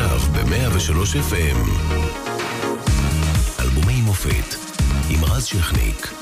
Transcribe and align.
עכשיו 0.00 0.18
ב-103 0.32 1.16
FM. 1.30 1.58
אלבומי 3.60 4.00
מופת 4.02 4.54
עם 5.10 5.24
רז 5.24 5.44
שכניק. 5.44 6.14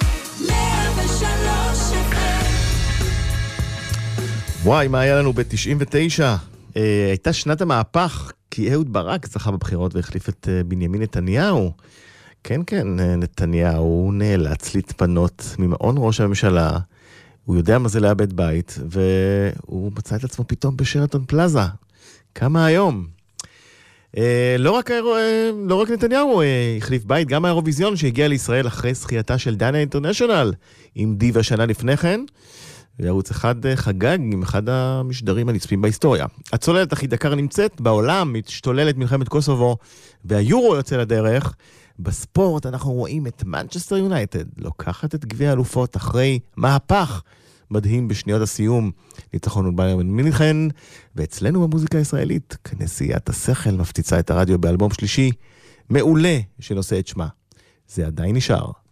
103 0.47 1.93
FM 1.93 2.45
וואי, 4.63 4.89
מה 4.89 5.01
היה 5.01 5.19
לנו 5.19 5.33
ב-99? 5.33 6.23
אה, 6.77 7.07
הייתה 7.09 7.33
שנת 7.33 7.61
המהפך, 7.61 8.33
כי 8.51 8.73
אהוד 8.73 8.93
ברק 8.93 9.27
זכה 9.27 9.51
בבחירות 9.51 9.95
והחליף 9.95 10.29
את 10.29 10.49
אה, 10.51 10.65
בנימין 10.65 11.03
נתניהו. 11.03 11.73
כן, 12.45 12.61
כן, 12.67 13.01
אה, 13.01 13.17
נתניהו 13.17 14.11
נאלץ 14.13 14.75
להתפנות 14.75 15.55
ממעון 15.59 15.95
ראש 15.99 16.21
הממשלה. 16.21 16.79
הוא 17.45 17.57
יודע 17.57 17.79
מה 17.79 17.89
זה 17.89 18.01
לאבד 18.01 18.33
בית, 18.33 18.79
והוא 18.91 19.93
מצא 19.97 20.17
את 20.17 20.25
עצמו 20.25 20.45
פתאום 20.49 20.77
בשרתון 20.77 21.25
פלאזה. 21.27 21.61
כמה 22.35 22.67
היום? 22.67 23.16
אה, 24.17 24.57
לא, 24.59 24.71
רק, 24.71 24.91
אה, 24.91 25.01
לא 25.69 25.75
רק 25.75 25.91
נתניהו 25.91 26.41
אה, 26.41 26.77
החליף 26.79 27.05
בית, 27.05 27.29
גם 27.29 27.45
האירוויזיון 27.45 27.97
שהגיע 27.97 28.29
לישראל 28.29 28.67
אחרי 28.67 28.95
זכייתה 28.95 29.39
של 29.39 29.55
דנה 29.55 29.79
אינטרנשיונל 29.79 30.53
עם 30.95 31.17
דיווה 31.17 31.43
שנה 31.43 31.67
לפני 31.67 31.97
כן. 31.97 32.21
וערוץ 32.99 33.31
אחד 33.31 33.75
חגג 33.75 34.19
עם 34.33 34.43
אחד 34.43 34.69
המשדרים 34.69 35.49
הנצפים 35.49 35.83
בהיסטוריה. 35.83 36.27
הצוללת 36.53 36.93
הכי 36.93 37.07
דקר 37.07 37.35
נמצאת 37.35 37.81
בעולם, 37.81 38.35
משתוללת 38.39 38.97
מלחמת 38.97 39.29
קוסובו, 39.29 39.77
והיורו 40.25 40.77
יוצא 40.77 40.97
לדרך. 40.97 41.55
בספורט 41.99 42.67
אנחנו 42.67 42.93
רואים 42.93 43.27
את 43.27 43.45
מנצ'סטר 43.47 43.97
יונייטד 43.97 44.45
לוקחת 44.59 45.15
את 45.15 45.25
גביע 45.25 45.51
האלופות 45.51 45.97
אחרי 45.97 46.39
מהפך 46.57 47.23
מדהים 47.71 48.09
בשניות 48.09 48.43
הסיום. 48.43 48.91
ניצחון 49.33 49.65
מול 49.65 49.75
ביירן 49.77 50.07
מינכן, 50.07 50.57
ואצלנו 51.17 51.69
במוזיקה 51.69 51.99
הישראלית, 51.99 52.57
כנסיית 52.65 53.29
השכל 53.29 53.71
מפציצה 53.71 54.19
את 54.19 54.31
הרדיו 54.31 54.59
באלבום 54.59 54.93
שלישי 54.93 55.31
מעולה 55.91 56.39
שנושא 56.61 56.99
את 56.99 57.07
שמה. 57.07 57.29
זה 57.89 58.07
עדיין 58.07 58.37
נשאר. 58.37 58.86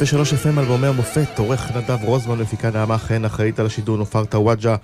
103 0.00 0.32
FM 0.32 0.58
אלבומי 0.58 0.86
המופת, 0.86 1.38
עורך 1.38 1.76
נדב 1.76 1.98
רוזמן, 2.02 2.38
מפיקה 2.38 2.70
נעמה 2.70 2.98
חן, 2.98 3.24
אחראית 3.24 3.60
על 3.60 3.66
השידור 3.66 3.96
נופר 3.96 4.24
טוואג'ה, 4.24 4.76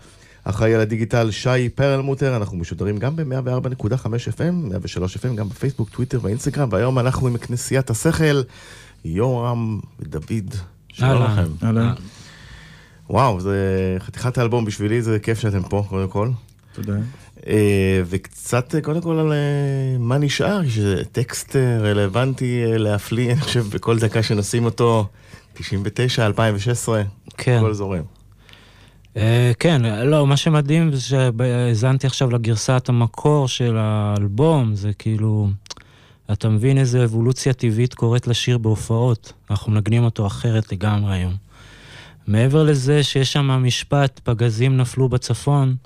אחראי 0.45 0.75
על 0.75 0.81
הדיגיטל 0.81 1.31
שי 1.31 1.69
פרלמוטר, 1.75 2.37
אנחנו 2.37 2.57
משודרים 2.57 2.99
גם 2.99 3.17
ב-104.5 3.17 4.07
FM, 4.07 4.53
103 4.53 5.17
FM, 5.17 5.35
גם 5.37 5.49
בפייסבוק, 5.49 5.91
טוויטר 5.91 6.19
ואינסטגרם, 6.23 6.69
והיום 6.73 6.99
אנחנו 6.99 7.27
עם 7.27 7.37
כנסיית 7.37 7.91
השכל, 7.91 8.43
יורם 9.05 9.81
ודוד, 10.01 10.55
שלום. 10.89 11.23
לכם. 11.23 11.67
אהלן. 11.67 11.95
וואו, 13.11 13.41
זה 13.41 13.57
חתיכת 13.99 14.39
האלבום 14.39 14.65
בשבילי, 14.65 15.03
זה 15.03 15.19
כיף 15.19 15.39
שאתם 15.39 15.63
פה, 15.63 15.85
קודם 15.89 16.09
כל. 16.09 16.31
תודה. 16.73 16.97
אה, 17.47 18.03
וקצת 18.07 18.75
אה, 18.75 18.81
קודם 18.81 19.01
כל 19.01 19.19
על 19.19 19.33
אה, 19.33 19.99
מה 19.99 20.19
נשאר, 20.19 20.69
שזה 20.69 21.05
טקסט 21.13 21.57
רלוונטי 21.57 22.63
להפליא, 22.67 23.33
אני 23.33 23.41
חושב, 23.41 23.65
בכל 23.71 23.99
דקה 23.99 24.23
שנשים 24.23 24.65
אותו, 24.65 25.09
99, 25.55 26.27
2016, 26.27 27.03
כן. 27.37 27.57
הכל 27.59 27.73
זורם. 27.73 28.03
אה, 29.17 29.53
כן, 29.59 29.83
לא, 29.83 30.27
מה 30.27 30.37
שמדהים 30.37 30.93
זה 30.93 31.01
שהאזנתי 31.01 32.07
עכשיו 32.07 32.31
לגרסת 32.31 32.89
המקור 32.89 33.49
של 33.49 33.77
האלבום, 33.79 34.75
זה 34.75 34.93
כאילו, 34.99 35.49
אתה 36.33 36.49
מבין 36.49 36.79
איזה 36.79 37.05
אבולוציה 37.05 37.53
טבעית 37.53 37.95
קורית 37.95 38.27
לשיר 38.27 38.59
בהופעות. 38.59 39.33
אנחנו 39.51 39.73
מנגנים 39.73 40.05
אותו 40.05 40.27
אחרת 40.27 40.73
לגמרי 40.73 41.15
היום. 41.15 41.35
מעבר 42.27 42.65
לזה 42.65 43.03
שיש 43.03 43.33
שם 43.33 43.51
משפט, 43.51 44.21
פגזים 44.25 44.77
נפלו 44.77 45.09
בצפון, 45.09 45.77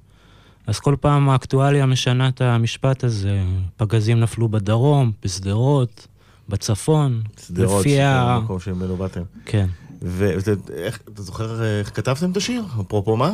אז 0.67 0.81
כל 0.81 0.97
פעם 1.01 1.29
האקטואליה 1.29 1.87
משנה 1.87 2.29
את 2.29 2.41
המשפט 2.41 3.05
הזה. 3.05 3.43
פגזים 3.77 4.21
נפלו 4.21 4.49
בדרום, 4.49 5.13
בשדרות, 5.23 6.07
בצפון. 6.49 7.23
שדרות, 7.47 7.81
לפי 7.81 8.01
ה... 8.01 8.21
המקום 8.21 8.61
שממנו 8.61 8.97
באתם. 8.97 9.23
כן. 9.45 9.67
ואתה 10.03 11.23
זוכר 11.23 11.63
אה, 11.63 11.79
איך 11.79 11.97
כתבתם 11.97 12.31
את 12.31 12.37
השיר? 12.37 12.65
אפרופו 12.81 13.17
מה? 13.17 13.33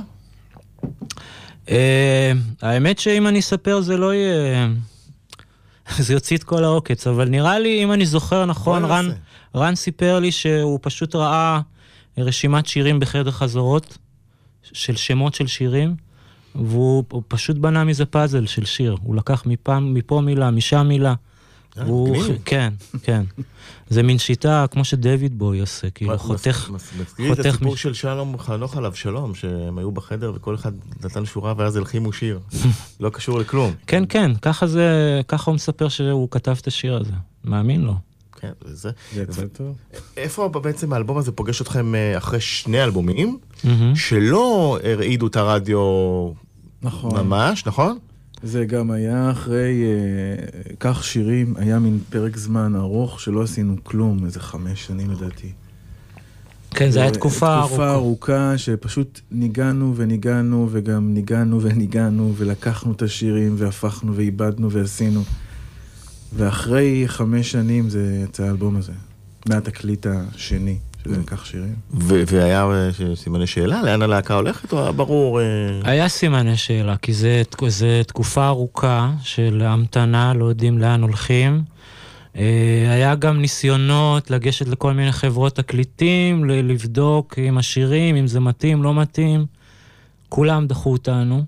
אה, 1.69 2.33
האמת 2.63 2.99
שאם 2.99 3.27
אני 3.27 3.39
אספר 3.39 3.81
זה 3.81 3.97
לא 3.97 4.15
יהיה... 4.15 4.69
זה 5.99 6.13
יוציא 6.13 6.37
את 6.37 6.45
כל 6.45 6.65
העוקץ, 6.65 7.07
אבל 7.07 7.29
נראה 7.29 7.59
לי, 7.59 7.85
אם 7.85 7.93
אני 7.93 8.07
זוכר 8.07 8.47
נכון, 8.47 8.85
רן. 8.85 9.09
רן 9.55 9.75
סיפר 9.75 10.19
לי 10.19 10.33
שהוא 10.33 10.79
פשוט 10.83 11.15
ראה 11.15 11.61
רשימת 12.19 12.67
שירים 12.67 13.01
בחדר 13.01 13.31
חזרות, 13.31 13.99
של 14.73 14.97
שמות 14.97 15.35
של 15.35 15.47
שירים, 15.47 15.97
והוא 16.65 17.05
הוא 17.13 17.23
פשוט 17.29 17.57
בנה 17.57 17.85
מזה 17.85 18.05
פאזל 18.07 18.47
של 18.47 18.65
שיר. 18.65 18.97
הוא 19.03 19.17
לקח 19.17 19.43
מפה, 19.47 19.81
מפה 19.81 20.21
מילה, 20.21 20.51
משם 20.51 20.87
מילה. 20.89 21.15
אה, 21.79 21.85
מגניב. 21.85 22.39
כן, 22.45 22.73
כן. 23.03 23.23
זה 23.89 24.03
מין 24.03 24.19
שיטה 24.19 24.65
כמו 24.71 24.85
שדויד 24.85 25.39
בוי 25.39 25.61
עושה, 25.61 25.91
כאילו 25.91 26.19
חותך... 26.19 26.71
מס- 26.73 26.91
מזכיר 27.01 27.33
את 27.33 27.37
חותך 27.37 27.49
הסיפור 27.55 27.73
מש- 27.75 27.83
של 27.83 27.95
שלום 27.95 28.39
חנוך 28.39 28.77
עליו 28.77 28.95
שלום, 28.95 29.35
שהם 29.35 29.79
היו 29.79 29.91
בחדר 29.93 30.33
וכל 30.35 30.55
אחד 30.55 30.73
נתן 31.05 31.25
שורה 31.27 31.55
ואז 31.57 31.77
הלחימו 31.77 32.13
שיר. 32.13 32.41
לא 33.01 33.11
קשור 33.11 33.39
לכלום. 33.39 33.73
כן, 33.87 34.05
כן, 34.09 34.31
ככה 34.43 34.67
זה, 34.67 34.91
ככה 35.29 35.51
הוא 35.51 35.55
מספר 35.55 35.89
שהוא 35.89 36.29
כתב 36.31 36.57
את 36.61 36.67
השיר 36.67 36.97
הזה. 36.97 37.13
מאמין 37.45 37.81
לו. 37.81 37.95
כן, 38.41 38.51
זה. 38.65 38.91
זה 39.29 39.49
טוב. 39.49 39.77
איפה 40.17 40.49
בעצם 40.49 40.93
האלבום 40.93 41.19
הזה 41.19 41.33
פוגש 41.33 41.61
אתכם 41.61 41.95
אה, 41.95 42.17
אחרי 42.19 42.41
שני 42.41 42.85
אלבומים. 42.85 43.39
שלא 43.95 44.79
הרעידו 44.85 45.27
את 45.27 45.37
הרדיו 45.37 45.79
נכון. 46.87 47.17
ממש, 47.17 47.67
נכון? 47.67 47.99
זה 48.43 48.65
גם 48.65 48.91
היה 48.91 49.31
אחרי 49.31 49.83
אה, 49.85 50.75
כך 50.81 51.05
שירים, 51.05 51.55
היה 51.57 51.79
מין 51.79 51.99
פרק 52.11 52.37
זמן 52.37 52.77
ארוך 52.77 53.21
שלא 53.21 53.43
עשינו 53.43 53.77
כלום, 53.83 54.25
איזה 54.25 54.41
חמש 54.41 54.87
שנים 54.87 55.11
לדעתי. 55.11 55.53
כן, 56.71 56.91
זו 56.91 57.01
הייתה 57.01 57.17
ו- 57.17 57.21
תקופה 57.21 57.61
תקופה 57.67 57.91
ארוכה. 57.91 57.95
ארוכה 57.95 58.59
שפשוט 58.59 59.21
ניגענו 59.31 59.93
וניגענו 59.97 60.69
וגם 60.71 61.15
ניגענו 61.15 61.63
וניגענו 61.63 62.33
ולקחנו 62.37 62.93
את 62.93 63.03
השירים 63.03 63.55
והפכנו 63.59 64.17
ואיבדנו 64.17 64.71
ועשינו. 64.71 65.23
ואחרי 66.37 67.05
חמש 67.07 67.53
שנים 67.53 67.91
זה 67.91 68.21
יצא 68.25 68.45
האלבום 68.45 68.77
הזה, 68.77 68.93
מהתקליט 69.49 70.07
השני, 70.11 70.79
שזה 71.09 71.21
לקח 71.21 71.45
שירים. 71.45 71.75
והיה 72.01 72.65
אה, 72.65 72.91
סימני 73.15 73.47
שאלה, 73.47 73.83
לאן 73.83 74.03
הלהקה 74.03 74.35
הולכת, 74.35 74.73
או 74.73 74.83
היה 74.83 74.93
ברור? 74.93 75.41
אה, 75.41 75.45
היה 75.85 76.09
סימני 76.09 76.57
שאלה, 76.57 76.97
כי 76.97 77.13
זה, 77.13 77.43
זה 77.69 78.03
תקופה 78.07 78.47
ארוכה 78.47 79.13
של 79.23 79.63
המתנה, 79.65 80.35
לא 80.35 80.45
יודעים 80.45 80.79
לאן 80.79 81.03
הולכים. 81.03 81.63
אה, 82.37 82.87
היה 82.91 83.15
גם 83.15 83.41
ניסיונות 83.41 84.31
לגשת 84.31 84.69
לכל 84.69 84.93
מיני 84.93 85.13
חברות 85.13 85.57
תקליטים, 85.57 86.45
לבדוק 86.45 87.39
עם 87.39 87.59
השירים, 87.59 88.17
אם 88.17 88.27
זה 88.27 88.41
מתאים, 88.41 88.83
לא 88.83 88.95
מתאים. 88.95 89.47
כולם 90.29 90.67
דחו 90.67 90.93
אותנו, 90.93 91.45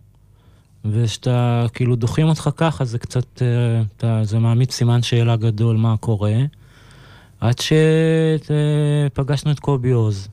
וכשאתה, 0.85 1.67
כאילו, 1.75 1.97
דוחים 1.97 2.29
אותך 2.29 2.51
ככה, 2.57 2.85
זה 2.85 2.99
קצת, 2.99 3.43
אה, 3.43 3.83
אתה, 3.97 4.21
זה 4.25 4.39
מעמיד 4.39 4.71
סימן 4.71 5.03
שאלה 5.03 5.37
גדול 5.37 5.77
מה 5.77 5.97
קורה. 5.97 6.35
עד 7.41 7.55
שפגשנו 9.11 9.51
את 9.51 9.61
קובי 9.61 9.91
עוז. 9.91 10.29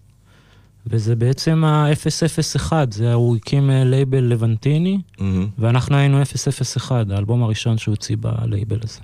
וזה 0.88 1.16
בעצם 1.16 1.64
ה-001, 1.64 2.74
זה 2.92 3.14
הוא 3.14 3.36
הקים 3.36 3.70
אה, 3.70 3.84
לייבל 3.84 4.24
לבנטיני, 4.24 5.00
מהמם. 5.20 5.48
ואנחנו 5.60 5.96
היינו 5.98 6.22
001, 6.22 7.10
האלבום 7.10 7.44
הראשון 7.44 7.78
שהוא 7.78 7.92
הוציא 7.94 8.18
בלייבל 8.20 8.80
הזה. 8.84 9.00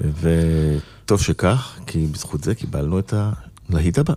וטוב 0.00 1.20
שכך, 1.20 1.78
כי 1.86 2.06
בזכות 2.12 2.44
זה 2.44 2.54
קיבלנו 2.54 2.98
את 2.98 3.14
הלהיט 3.68 3.98
הבא. 3.98 4.14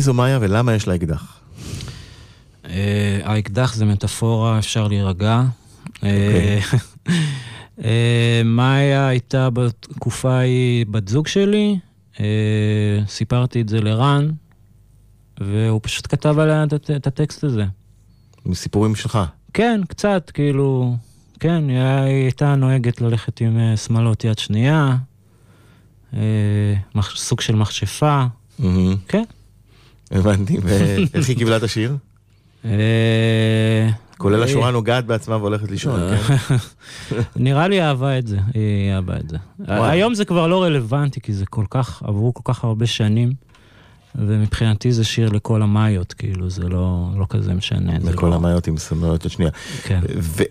מי 0.00 0.04
זו 0.04 0.14
מאיה 0.14 0.38
ולמה 0.40 0.74
יש 0.74 0.88
לה 0.88 0.94
אקדח? 0.94 1.40
אה, 2.68 3.20
האקדח 3.24 3.74
זה 3.74 3.84
מטאפורה, 3.84 4.58
אפשר 4.58 4.88
להירגע. 4.88 5.42
אה, 6.04 6.58
אה, 7.84 8.42
מאיה 8.44 9.06
הייתה 9.08 9.50
בתקופה 9.50 10.32
ההיא 10.32 10.86
בת 10.86 11.08
זוג 11.08 11.26
שלי, 11.26 11.78
סיפרתי 13.06 13.60
את 13.60 13.68
זה 13.68 13.80
לרן, 13.80 14.30
והוא 15.40 15.80
פשוט 15.82 16.06
כתב 16.06 16.38
עליה 16.38 16.64
את- 16.64 17.06
הטקסט 17.06 17.44
הזה. 17.44 17.64
מסיפורים 18.46 18.94
שלך. 18.94 19.18
כן, 19.54 19.80
קצת, 19.88 20.30
כאילו, 20.34 20.96
כן, 21.40 21.64
היא 21.68 21.78
הייתה 22.22 22.54
נוהגת 22.54 23.00
ללכת 23.00 23.40
עם 23.40 23.58
שמלות 23.76 24.24
יד 24.24 24.38
שנייה, 24.38 24.96
סוג 27.14 27.40
של 27.40 27.54
מכשפה. 27.54 28.24
כן. 29.08 29.24
הבנתי, 30.10 30.56
ואיך 30.62 31.28
היא 31.28 31.36
קיבלה 31.36 31.56
את 31.56 31.62
השיר? 31.62 31.96
אה, 32.64 33.88
כולל 34.18 34.40
אה, 34.40 34.44
השורה 34.44 34.70
נוגעת 34.70 35.06
בעצמה 35.06 35.36
והולכת 35.36 35.70
לישון, 35.70 36.00
כן? 36.00 36.56
נראה 37.36 37.68
לי 37.68 37.82
אהבה 37.82 38.18
את 38.18 38.26
זה, 38.26 38.38
היא 38.54 38.92
אהבה 38.92 39.16
את 39.16 39.28
זה. 39.30 39.36
היום 39.66 40.14
זה 40.14 40.24
כבר 40.24 40.46
לא 40.46 40.62
רלוונטי, 40.62 41.20
כי 41.20 41.32
זה 41.32 41.46
כל 41.46 41.64
כך, 41.70 42.02
עברו 42.02 42.34
כל 42.34 42.52
כך 42.52 42.64
הרבה 42.64 42.86
שנים, 42.86 43.32
ומבחינתי 44.14 44.92
זה 44.92 45.04
שיר 45.04 45.28
לכל 45.28 45.62
המאיות, 45.62 46.12
כאילו, 46.12 46.50
זה 46.50 46.68
לא, 46.68 47.08
לא 47.16 47.26
כזה 47.28 47.54
משנה. 47.54 47.92
לכל 48.04 48.26
לא- 48.26 48.34
המאיות 48.34 48.66
עם 48.66 48.76
שמלות 48.76 49.24
יד 49.24 49.30
שנייה. 49.30 49.50
כן. 49.82 50.00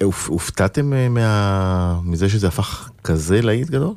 והופתעתם 0.02 0.94
אה, 1.18 2.00
מזה 2.04 2.30
שזה 2.30 2.48
הפך 2.48 2.90
כזה 3.04 3.42
להיט 3.42 3.70
גדול? 3.70 3.94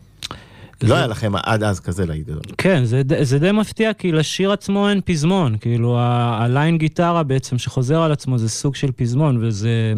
לא 0.83 0.95
היה 0.95 1.07
לכם 1.07 1.33
עד 1.43 1.63
אז 1.63 1.81
כזה 1.81 2.07
להיט 2.07 2.27
גדול. 2.27 2.43
כן, 2.59 2.85
זה, 2.85 3.03
זה 3.23 3.39
די 3.39 3.53
מפתיע, 3.53 3.93
כי 3.93 4.13
לשיר 4.13 4.53
עצמו 4.53 4.89
אין 4.89 5.01
פזמון. 5.05 5.57
כאילו, 5.61 5.99
הליין 6.01 6.79
גיטרה 6.79 7.23
בעצם 7.23 7.59
שחוזר 7.59 8.03
על 8.03 8.13
עצמו 8.13 8.39
זה 8.39 8.49
סוג 8.49 8.75
של 8.75 8.93
פזמון, 8.93 9.39
וזה... 9.45 9.95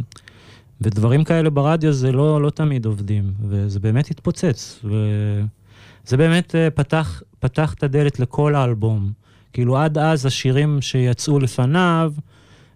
ודברים 0.81 1.25
כאלה 1.25 1.50
ברדיו 1.50 1.93
זה 1.93 2.12
לא, 2.12 2.43
לא 2.43 2.50
תמיד 2.50 2.87
עובדים, 2.87 3.33
וזה 3.49 3.81
באמת 3.81 4.11
התפוצץ. 4.11 4.85
וזה 4.85 6.17
באמת 6.17 6.55
אה, 6.55 6.71
פתח, 6.71 7.23
פתח 7.38 7.75
את 7.75 7.83
הדלת 7.83 8.21
לכל 8.21 8.55
האלבום. 8.55 9.12
כאילו, 9.53 9.79
עד 9.79 9.99
אז 9.99 10.26
השירים 10.26 10.83
שיצאו 10.83 11.38
לפניו, 11.38 12.12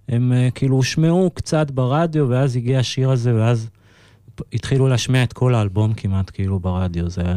הם 0.09 0.33
אה, 0.33 0.49
כאילו 0.55 0.77
הושמעו 0.77 1.31
קצת 1.31 1.71
ברדיו, 1.71 2.29
ואז 2.29 2.57
הגיע 2.57 2.79
השיר 2.79 3.11
הזה, 3.11 3.35
ואז 3.35 3.69
התחילו 4.53 4.89
להשמיע 4.89 5.23
את 5.23 5.33
כל 5.33 5.55
האלבום 5.55 5.93
כמעט, 5.93 6.31
כאילו, 6.35 6.59
ברדיו. 6.61 7.11
זה 7.11 7.21
היה 7.25 7.37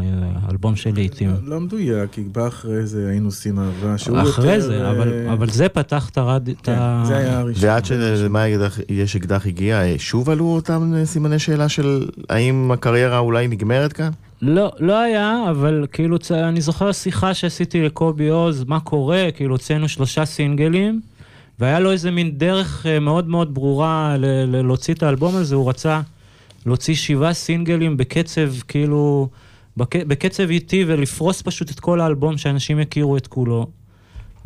אלבום 0.51 0.75
של 0.75 0.91
לעיתים. 0.95 1.31
לא 1.43 1.59
מדויק, 1.59 2.11
כי 2.11 2.21
בא 2.21 2.47
אחרי 2.47 2.85
זה 2.85 3.09
היינו 3.09 3.27
עושים 3.27 3.59
אהבה, 3.59 3.97
שהוא 3.97 4.21
אחרי 4.21 4.47
יותר, 4.53 4.59
זה, 4.59 4.85
אה, 4.85 4.91
אבל, 4.91 5.27
אבל 5.33 5.49
זה 5.49 5.69
פתח 5.69 6.09
את 6.09 6.17
הרדיו, 6.17 6.53
את 6.53 6.65
כן, 6.65 6.75
ה... 6.77 7.03
זה 7.05 7.17
היה 7.17 7.39
הראשון. 7.39 7.69
ועד 7.69 7.85
שלמה 7.85 8.43
יש 8.89 9.15
אקדח 9.15 9.45
הגיע, 9.45 9.81
אה, 9.81 9.95
שוב 9.97 10.29
עלו 10.29 10.45
אותם 10.45 10.93
סימני 11.05 11.39
שאלה 11.39 11.69
של 11.69 12.07
האם 12.29 12.71
הקריירה 12.71 13.19
אולי 13.19 13.47
נגמרת 13.47 13.93
כאן? 13.93 14.09
לא, 14.41 14.71
לא 14.79 14.99
היה, 14.99 15.45
אבל 15.49 15.85
כאילו, 15.91 16.17
אני 16.31 16.61
זוכר 16.61 16.91
שיחה 16.91 17.33
שעשיתי 17.33 17.81
לקובי 17.81 18.29
עוז, 18.29 18.63
מה 18.67 18.79
קורה, 18.79 19.27
כאילו, 19.35 19.53
הוצאנו 19.55 19.87
שלושה 19.87 20.25
סינגלים, 20.25 21.01
והיה 21.59 21.79
לו 21.79 21.91
איזה 21.91 22.11
מין 22.11 22.31
דרך 22.37 22.85
אה, 22.85 22.99
מאוד 22.99 23.27
מאוד 23.27 23.53
ברורה 23.53 24.15
ל- 24.17 24.25
ל- 24.25 24.61
להוציא 24.61 24.93
את 24.93 25.03
האלבום 25.03 25.35
הזה, 25.35 25.55
הוא 25.55 25.69
רצה 25.69 26.01
להוציא 26.65 26.95
שבעה 26.95 27.33
סינגלים 27.33 27.97
בקצב, 27.97 28.49
כאילו, 28.67 29.29
בק... 29.77 29.95
בקצב 29.95 30.49
איטי, 30.49 30.85
ולפרוס 30.87 31.41
פשוט 31.41 31.71
את 31.71 31.79
כל 31.79 32.01
האלבום, 32.01 32.37
שאנשים 32.37 32.79
יכירו 32.79 33.17
את 33.17 33.27
כולו. 33.27 33.67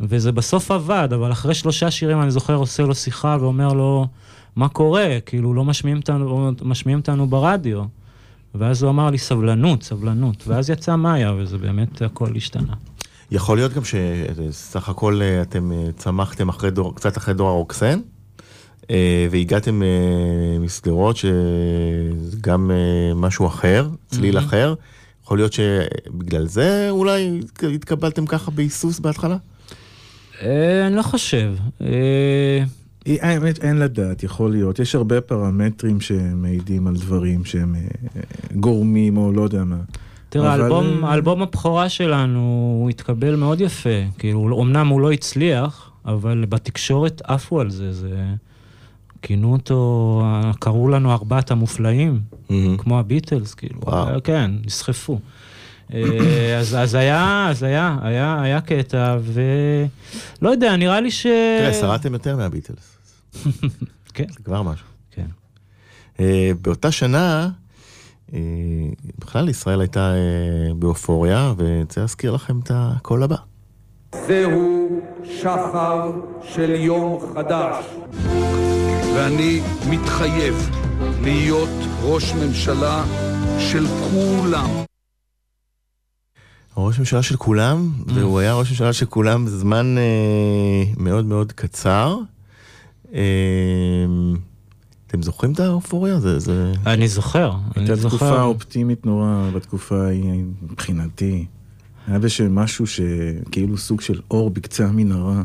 וזה 0.00 0.32
בסוף 0.32 0.70
עבד, 0.70 1.08
אבל 1.14 1.32
אחרי 1.32 1.54
שלושה 1.54 1.90
שירים 1.90 2.22
אני 2.22 2.30
זוכר 2.30 2.54
עושה 2.54 2.82
לו 2.82 2.94
שיחה 2.94 3.36
ואומר 3.40 3.68
לו, 3.68 4.06
מה 4.56 4.68
קורה? 4.68 5.18
כאילו, 5.26 5.54
לא 5.54 5.64
משמיעים 5.64 5.98
אותנו, 5.98 6.52
אותנו 6.96 7.26
ברדיו. 7.26 7.84
ואז 8.54 8.82
הוא 8.82 8.90
אמר 8.90 9.10
לי, 9.10 9.18
סבלנות, 9.18 9.82
סבלנות. 9.82 10.44
ואז 10.48 10.70
יצא 10.70 10.96
מאיה, 10.96 11.32
וזה 11.38 11.58
באמת 11.58 12.02
הכל 12.02 12.36
השתנה. 12.36 12.74
יכול 13.30 13.58
להיות 13.58 13.72
גם 13.72 13.82
שסך 13.84 14.88
הכל 14.88 15.20
אה, 15.22 15.42
אתם 15.42 15.72
אה, 15.72 15.88
צמחתם 15.96 16.48
אחרי 16.48 16.70
דור, 16.70 16.94
קצת 16.94 17.16
אחרי 17.16 17.34
דור 17.34 17.48
הרוקסן, 17.48 18.00
והגעתם 19.30 19.82
אה, 19.82 20.58
משדרות 20.60 21.16
שזה 21.16 22.36
גם 22.40 22.70
אה, 22.70 23.14
משהו 23.14 23.46
אחר, 23.46 23.88
צליל 24.06 24.38
אחר. 24.38 24.74
יכול 25.24 25.38
להיות 25.38 25.52
שבגלל 25.52 26.46
זה 26.46 26.86
אולי 26.90 27.40
התקבלתם 27.74 28.26
ככה 28.26 28.50
בהיסוס 28.50 28.98
בהתחלה? 28.98 29.36
אה, 30.42 30.86
אני 30.86 30.96
לא 30.96 31.02
חושב. 31.02 31.54
אה, 31.80 32.64
האמת, 33.06 33.64
אין 33.64 33.78
לדעת, 33.78 34.22
יכול 34.22 34.50
להיות. 34.50 34.78
יש 34.78 34.94
הרבה 34.94 35.20
פרמטרים 35.20 36.00
שמעידים 36.00 36.86
על 36.86 36.94
דברים 36.94 37.44
שהם 37.44 37.74
אה, 37.74 37.80
אה, 37.80 38.20
גורמים 38.54 39.16
או 39.16 39.32
לא 39.32 39.42
יודע 39.42 39.64
מה. 39.64 39.76
תראה, 40.28 40.54
אבל, 40.54 40.62
האלבום, 40.62 41.04
אה, 41.04 41.10
האלבום 41.10 41.42
הבכורה 41.42 41.88
שלנו, 41.88 42.40
הוא 42.80 42.90
התקבל 42.90 43.36
מאוד 43.36 43.60
יפה. 43.60 43.98
כאילו, 44.18 44.62
אמנם 44.62 44.88
הוא 44.88 45.00
לא 45.00 45.12
הצליח, 45.12 45.90
אבל 46.04 46.44
בתקשורת 46.48 47.22
עפו 47.24 47.60
על 47.60 47.70
זה. 47.70 47.92
זה... 47.92 48.24
כינו 49.22 49.52
אותו, 49.52 50.22
קראו 50.60 50.88
לנו 50.88 51.12
ארבעת 51.12 51.50
המופלאים, 51.50 52.20
כמו 52.78 52.98
הביטלס, 52.98 53.54
כאילו. 53.54 53.80
וואו. 53.80 54.22
כן, 54.24 54.50
נסחפו. 54.66 55.18
אה, 55.94 56.58
אז, 56.58 56.74
אז 56.74 56.94
היה, 56.94 57.46
אז 57.50 57.62
היה, 57.62 57.96
היה, 58.02 58.42
היה 58.42 58.60
קטע, 58.60 59.18
ולא 59.22 60.50
יודע, 60.50 60.76
נראה 60.76 61.00
לי 61.00 61.10
ש... 61.10 61.22
תראה, 61.60 61.74
שרדתם 61.74 62.12
יותר 62.12 62.36
מהביטלס, 62.36 62.98
כן, 64.14 64.24
זה 64.28 64.42
כבר 64.44 64.62
משהו. 64.62 64.86
כן. 65.10 65.26
אה, 66.20 66.50
באותה 66.62 66.90
שנה, 66.90 67.50
אה, 68.34 68.38
בכלל 69.18 69.48
ישראל 69.48 69.80
הייתה 69.80 70.14
אה, 70.14 70.74
באופוריה, 70.74 71.52
ורוצה 71.56 72.00
להזכיר 72.00 72.32
לכם 72.32 72.58
את 72.58 72.70
הקול 72.74 73.22
הבא. 73.22 73.36
זהו 74.26 75.00
שחר 75.24 76.10
של 76.42 76.70
יום 76.70 77.18
חדש. 77.34 77.84
ואני 79.16 79.60
מתחייב 79.90 80.70
להיות 81.22 81.68
ראש 82.02 82.32
ממשלה 82.32 83.04
של 83.58 83.86
כולם. 83.86 84.70
ראש 86.76 86.98
ממשלה 86.98 87.22
של 87.22 87.36
כולם, 87.36 87.92
והוא 88.06 88.38
היה 88.38 88.54
ראש 88.54 88.70
ממשלה 88.70 88.92
של 88.92 89.06
כולם 89.06 89.46
זמן 89.48 89.98
אה, 89.98 90.84
מאוד 90.96 91.26
מאוד 91.26 91.52
קצר. 91.52 92.18
אה, 93.14 93.20
אתם 95.06 95.22
זוכרים 95.22 95.52
את 95.52 95.60
האופוריה? 95.60 96.20
זה, 96.20 96.38
זה... 96.38 96.72
אני 96.86 97.08
זוכר, 97.08 97.50
אני 97.76 97.84
הייתה 97.84 97.96
תקופה 97.96 98.10
זוכר. 98.10 98.42
אופטימית 98.42 99.06
נורא 99.06 99.50
בתקופה 99.54 100.06
ההיא, 100.06 100.44
מבחינתי. 100.62 101.46
היה 102.06 102.18
בזה 102.18 102.48
משהו 102.48 102.86
שכאילו 102.86 103.78
סוג 103.78 104.00
של 104.00 104.20
אור 104.30 104.50
בקצה 104.50 104.86
המנהרה. 104.86 105.42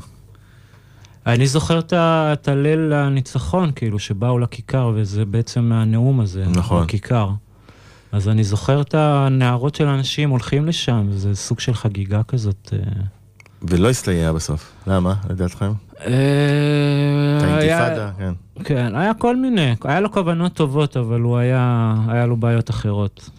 אני 1.26 1.48
זוכר 1.48 1.80
את 1.94 2.48
הליל 2.48 2.94
הניצחון, 2.94 3.72
כאילו, 3.76 4.00
שבאו 4.00 4.40
לכיכר, 4.40 4.92
וזה 4.96 5.26
בעצם 5.26 5.64
מהנאום 5.64 6.20
הזה, 6.20 6.46
נכון. 6.48 6.84
בכיכר. 6.84 7.30
אז 8.12 8.30
אני 8.30 8.44
זוכר 8.44 8.82
את 8.82 8.96
הנערות 8.96 9.76
של 9.76 9.88
האנשים 9.88 10.30
הולכים 10.30 10.66
לשם, 10.66 11.08
זה 11.12 11.36
סוג 11.36 11.60
של 11.60 11.74
חגיגה 11.74 12.24
כזאת. 12.24 12.74
ולא 13.70 13.90
הסתייע 13.90 14.32
בסוף. 14.32 14.72
למה, 14.88 15.14
לדעתכם? 15.30 15.72
אה, 16.06 16.12
האינתיפאדה, 17.42 18.12
כן. 18.18 18.34
כן, 18.64 18.96
היה 18.96 19.14
כל 19.14 19.36
מיני, 19.36 19.76
היה 19.84 20.00
לו 20.00 20.12
כוונות 20.12 20.54
טובות, 20.54 20.98
אבל 20.98 21.22
הוא 21.22 21.38
היה, 21.38 21.94
היה 22.08 22.26
לו 22.26 22.38
בעיות 22.38 22.70
אחרות. 22.70 23.30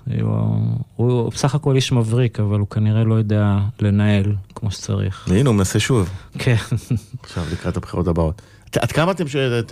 הוא, 0.96 1.30
בסך 1.32 1.54
הכל 1.54 1.76
איש 1.76 1.92
מבריק, 1.92 2.40
אבל 2.40 2.58
הוא 2.58 2.68
כנראה 2.68 3.04
לא 3.04 3.14
יודע 3.14 3.58
לנהל 3.80 4.34
כמו 4.54 4.70
שצריך. 4.70 5.26
והנה, 5.28 5.48
הוא 5.48 5.56
מנסה 5.56 5.80
שוב, 5.80 6.08
כן. 6.38 6.56
עכשיו, 7.22 7.44
לקראת 7.52 7.76
הבחירות 7.76 8.06
הבאות. 8.08 8.42
עד- 8.80 8.92
כמה 8.92 9.12
אתם, 9.12 9.24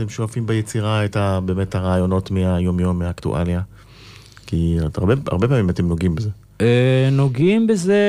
שואפים 0.08 0.46
ביצירה 0.46 1.04
את 1.04 1.16
ה, 1.16 1.40
באמת 1.44 1.74
הרעיונות 1.74 2.30
מהיומיום, 2.30 2.98
מהאקטואליה? 2.98 3.60
כי 4.46 4.78
הרבה 5.26 5.48
פעמים 5.48 5.70
אתם 5.70 5.88
נוגעים 5.88 6.14
בזה. 6.14 6.30
אה, 6.60 7.08
נוגעים 7.12 7.66
בזה, 7.66 8.02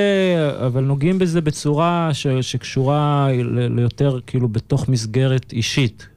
אבל 0.65 0.83
נוגעים 0.83 1.19
בזה 1.19 1.41
בצורה 1.41 2.09
ש, 2.13 2.27
שקשורה 2.27 3.27
ל- 3.33 3.75
ליותר 3.79 4.19
כאילו 4.27 4.47
בתוך 4.49 4.89
מסגרת 4.89 5.53
אישית. 5.53 6.07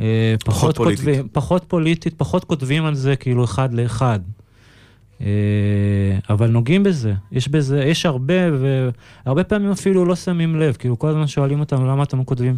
אה, 0.00 0.34
פחות 0.44 0.76
פוליטית. 0.76 1.04
כותבים, 1.04 1.28
פחות 1.32 1.64
פוליטית, 1.68 2.14
פחות 2.16 2.44
כותבים 2.44 2.84
על 2.84 2.94
זה 2.94 3.16
כאילו 3.16 3.44
אחד 3.44 3.74
לאחד. 3.74 4.20
אה, 5.20 5.26
אבל 6.30 6.46
נוגעים 6.50 6.82
בזה, 6.82 7.12
יש 7.32 7.48
בזה, 7.48 7.84
יש 7.84 8.06
הרבה, 8.06 8.34
והרבה 9.24 9.44
פעמים 9.44 9.70
אפילו 9.70 10.04
לא 10.04 10.16
שמים 10.16 10.56
לב, 10.60 10.76
כאילו 10.78 10.98
כל 10.98 11.08
הזמן 11.08 11.26
שואלים 11.26 11.60
אותנו 11.60 11.86
למה 11.86 12.02
אתם 12.02 12.18
לא 12.18 12.22
כותבים. 12.26 12.56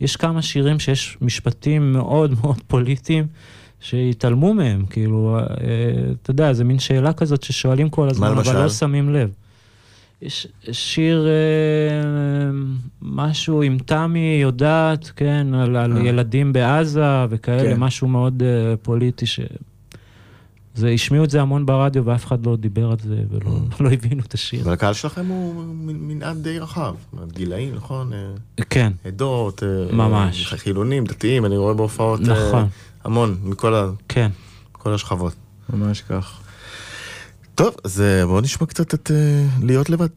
יש 0.00 0.16
כמה 0.16 0.42
שירים 0.42 0.78
שיש 0.78 1.18
משפטים 1.20 1.92
מאוד 1.92 2.34
מאוד 2.42 2.56
פוליטיים 2.66 3.26
שהתעלמו 3.84 4.54
מהם, 4.54 4.84
כאילו, 4.90 5.38
אה, 5.38 5.44
אתה 6.22 6.30
יודע, 6.30 6.52
זה 6.52 6.64
מין 6.64 6.78
שאלה 6.78 7.12
כזאת 7.12 7.42
ששואלים 7.42 7.90
כל 7.90 8.08
הזמן, 8.08 8.26
אבל 8.26 8.38
למשל? 8.38 8.62
לא 8.62 8.68
שמים 8.68 9.14
לב. 9.14 9.30
יש 10.22 10.46
שיר, 10.72 11.26
אה, 11.26 12.50
משהו 13.02 13.62
עם 13.62 13.78
תמי 13.78 14.38
יודעת, 14.42 15.10
כן, 15.16 15.46
על, 15.54 15.76
על 15.76 15.96
אה. 15.96 16.02
ילדים 16.02 16.52
בעזה 16.52 17.26
וכאלה, 17.30 17.74
כן. 17.74 17.80
משהו 17.80 18.08
מאוד 18.08 18.42
פוליטי 18.82 19.26
ש... 19.26 19.40
זה, 20.76 20.88
השמיעו 20.88 21.24
את 21.24 21.30
זה 21.30 21.40
המון 21.40 21.66
ברדיו 21.66 22.04
ואף 22.04 22.26
אחד 22.26 22.46
לא 22.46 22.56
דיבר 22.56 22.90
על 22.90 22.96
זה 23.04 23.16
ולא 23.30 23.50
לא 23.80 23.90
הבינו 23.90 24.22
את 24.26 24.34
השיר. 24.34 24.62
אבל 24.62 24.72
הקהל 24.72 24.94
שלכם 24.94 25.26
הוא 25.26 25.64
מנעד 25.84 26.36
די 26.42 26.58
רחב. 26.58 26.94
גילאים, 27.32 27.74
נכון? 27.74 28.12
כן, 28.70 28.92
עדות. 29.04 29.62
ממש. 29.92 30.54
חילונים, 30.54 31.04
דתיים, 31.04 31.44
אני 31.44 31.56
רואה 31.56 31.74
בהופעות 31.74 32.20
נכון. 32.20 32.68
המון, 33.04 33.38
מכל 33.42 33.74
ה- 33.74 33.90
כן. 34.08 34.30
כל 34.72 34.94
השכבות. 34.94 35.34
ממש 35.72 36.02
כך. 36.02 36.40
טוב, 37.54 37.74
אז 37.84 38.00
אה, 38.00 38.26
בואו 38.26 38.40
נשמע 38.40 38.66
קצת 38.66 38.94
את 38.94 39.10
אה, 39.10 39.16
להיות 39.66 39.90
לבד. 39.90 40.08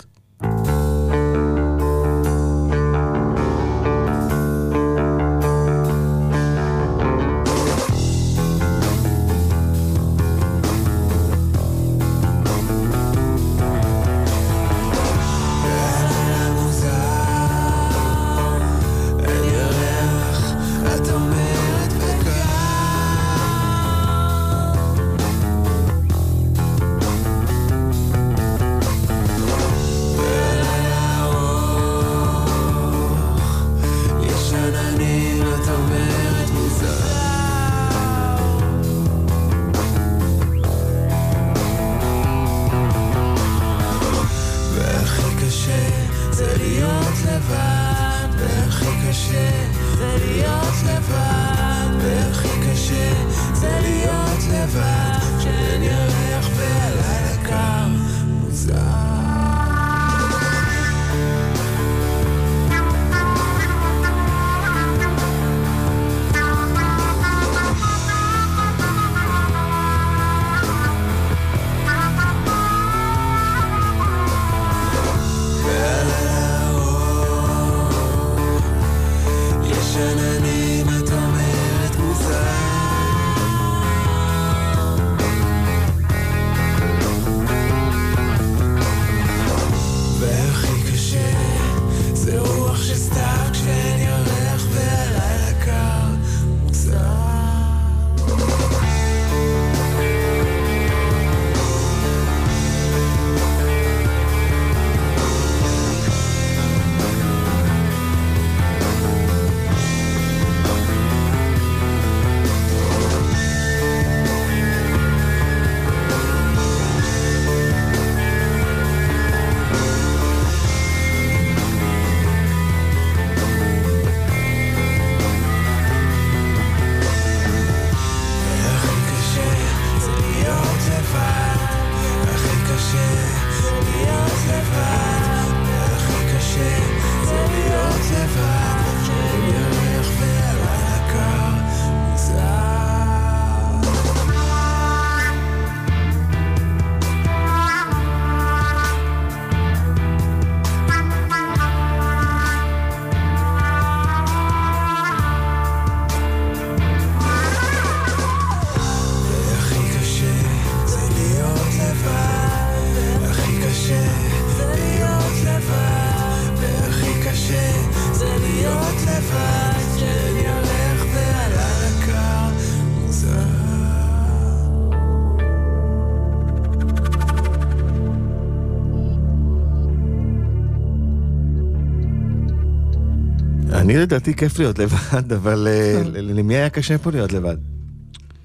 אני 183.78 183.98
לדעתי 183.98 184.34
כיף 184.34 184.60
להיות 184.60 184.80
לבד, 184.80 185.34
אבל 185.34 185.68
אה, 185.70 186.02
ל- 186.06 186.40
למי 186.40 186.56
היה 186.56 186.70
קשה 186.70 186.98
פה 186.98 187.12
להיות 187.12 187.34
לבד? 187.34 187.58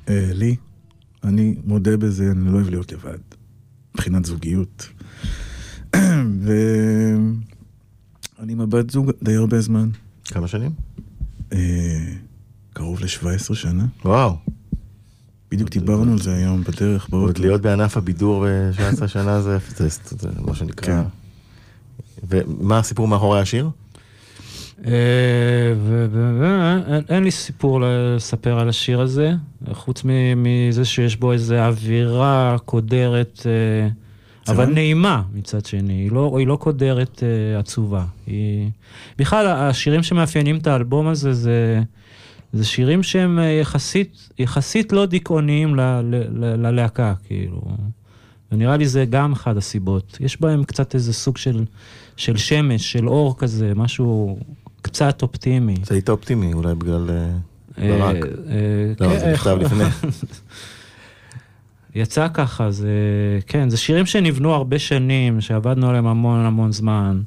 אה, 0.08 0.30
לי, 0.32 0.56
אני 1.24 1.54
מודה 1.64 1.96
בזה, 1.96 2.30
אני 2.30 2.52
לא 2.52 2.56
אוהב 2.56 2.70
להיות 2.70 2.92
לבד, 2.92 3.18
מבחינת 3.94 4.24
זוגיות. 4.24 4.88
ואני 6.44 7.32
עם 8.52 8.60
הבת 8.60 8.90
זוג 8.90 9.10
די 9.22 9.34
הרבה 9.36 9.60
זמן, 9.60 9.88
כמה 10.24 10.48
שנים? 10.48 10.70
אה, 11.52 11.58
קרוב 12.72 13.00
ל-17 13.00 13.54
שנה. 13.54 13.86
וואו. 14.04 14.36
בדיוק 15.50 15.70
דיברנו 15.70 16.12
על 16.12 16.18
זה 16.22 16.34
היום 16.34 16.64
בדרך, 16.64 17.08
עוד. 17.10 17.38
להיות 17.38 17.60
בענף 17.60 17.96
הבידור 17.96 18.44
ב-17 18.46 19.06
שנה 19.08 19.40
זה 19.42 19.58
זה- 19.76 19.88
זה 20.18 20.28
מה 20.40 20.54
שנקרא. 20.54 21.02
כן. 21.02 21.08
ומה 22.28 22.78
הסיפור 22.78 23.08
מאחורי 23.08 23.40
השיר? 23.40 23.70
אה, 24.86 24.92
ו- 25.76 27.02
אין- 27.08 27.24
לי 27.24 27.30
סיפור 27.30 27.80
לספר 27.84 28.58
על 28.58 28.68
השיר 28.68 29.00
הזה, 29.00 29.32
חוץ 29.72 30.02
מזה 30.36 30.84
שיש 30.84 31.16
בו 31.16 31.32
איזו 31.32 31.54
אווירה 31.54 32.56
קודרת, 32.64 33.46
אה, 33.46 33.88
אבל? 34.52 34.66
נעימה 34.66 35.22
מצד 35.34 35.64
שני, 35.64 35.92
היא 35.92 36.12
לא, 36.12 36.34
היא 36.38 36.46
לא 36.46 36.56
קודרת 36.56 37.22
אה, 37.22 37.58
עצובה. 37.58 38.04
היא... 38.26 38.70
בכלל, 39.18 39.46
השירים 39.46 40.02
שמאפיינים 40.02 40.56
את 40.56 40.66
האלבום 40.66 41.08
הזה 41.08 41.32
זה, 41.32 41.80
זה 42.52 42.64
שירים 42.64 43.02
שהם 43.02 43.38
אה, 43.38 43.44
יחסית, 43.44 44.28
יחסית 44.38 44.92
לא 44.92 45.06
דיכאוניים 45.06 45.74
ללהקה, 46.38 47.14
כאילו. 47.24 47.62
ונראה 48.52 48.76
לי 48.76 48.86
זה 48.86 49.04
גם 49.04 49.32
אחד 49.32 49.56
הסיבות. 49.56 50.18
יש 50.20 50.40
בהם 50.40 50.64
קצת 50.64 50.94
איזה 50.94 51.12
סוג 51.12 51.36
של, 51.36 51.64
של 52.16 52.36
שמש, 52.36 52.92
של 52.92 53.08
אור 53.08 53.38
כזה, 53.38 53.72
משהו 53.76 54.38
קצת 54.82 55.22
אופטימי. 55.22 55.74
זה 55.84 55.94
היית 55.94 56.08
אופטימי 56.08 56.52
אולי 56.52 56.74
בגלל 56.74 57.10
אה, 57.10 57.32
ברק. 57.78 58.16
אה, 58.16 58.30
אה, 58.50 58.92
לא, 59.00 59.08
כן, 59.08 59.18
זה 59.18 59.32
נכתב 59.32 59.48
אה, 59.48 59.64
לפני. 59.64 59.84
יצא 61.94 62.28
ככה, 62.34 62.70
זה, 62.70 62.88
כן, 63.46 63.70
זה 63.70 63.76
שירים 63.76 64.06
שנבנו 64.06 64.54
הרבה 64.54 64.78
שנים, 64.78 65.40
שעבדנו 65.40 65.88
עליהם 65.88 66.06
המון 66.06 66.44
המון 66.44 66.72
זמן, 66.72 67.20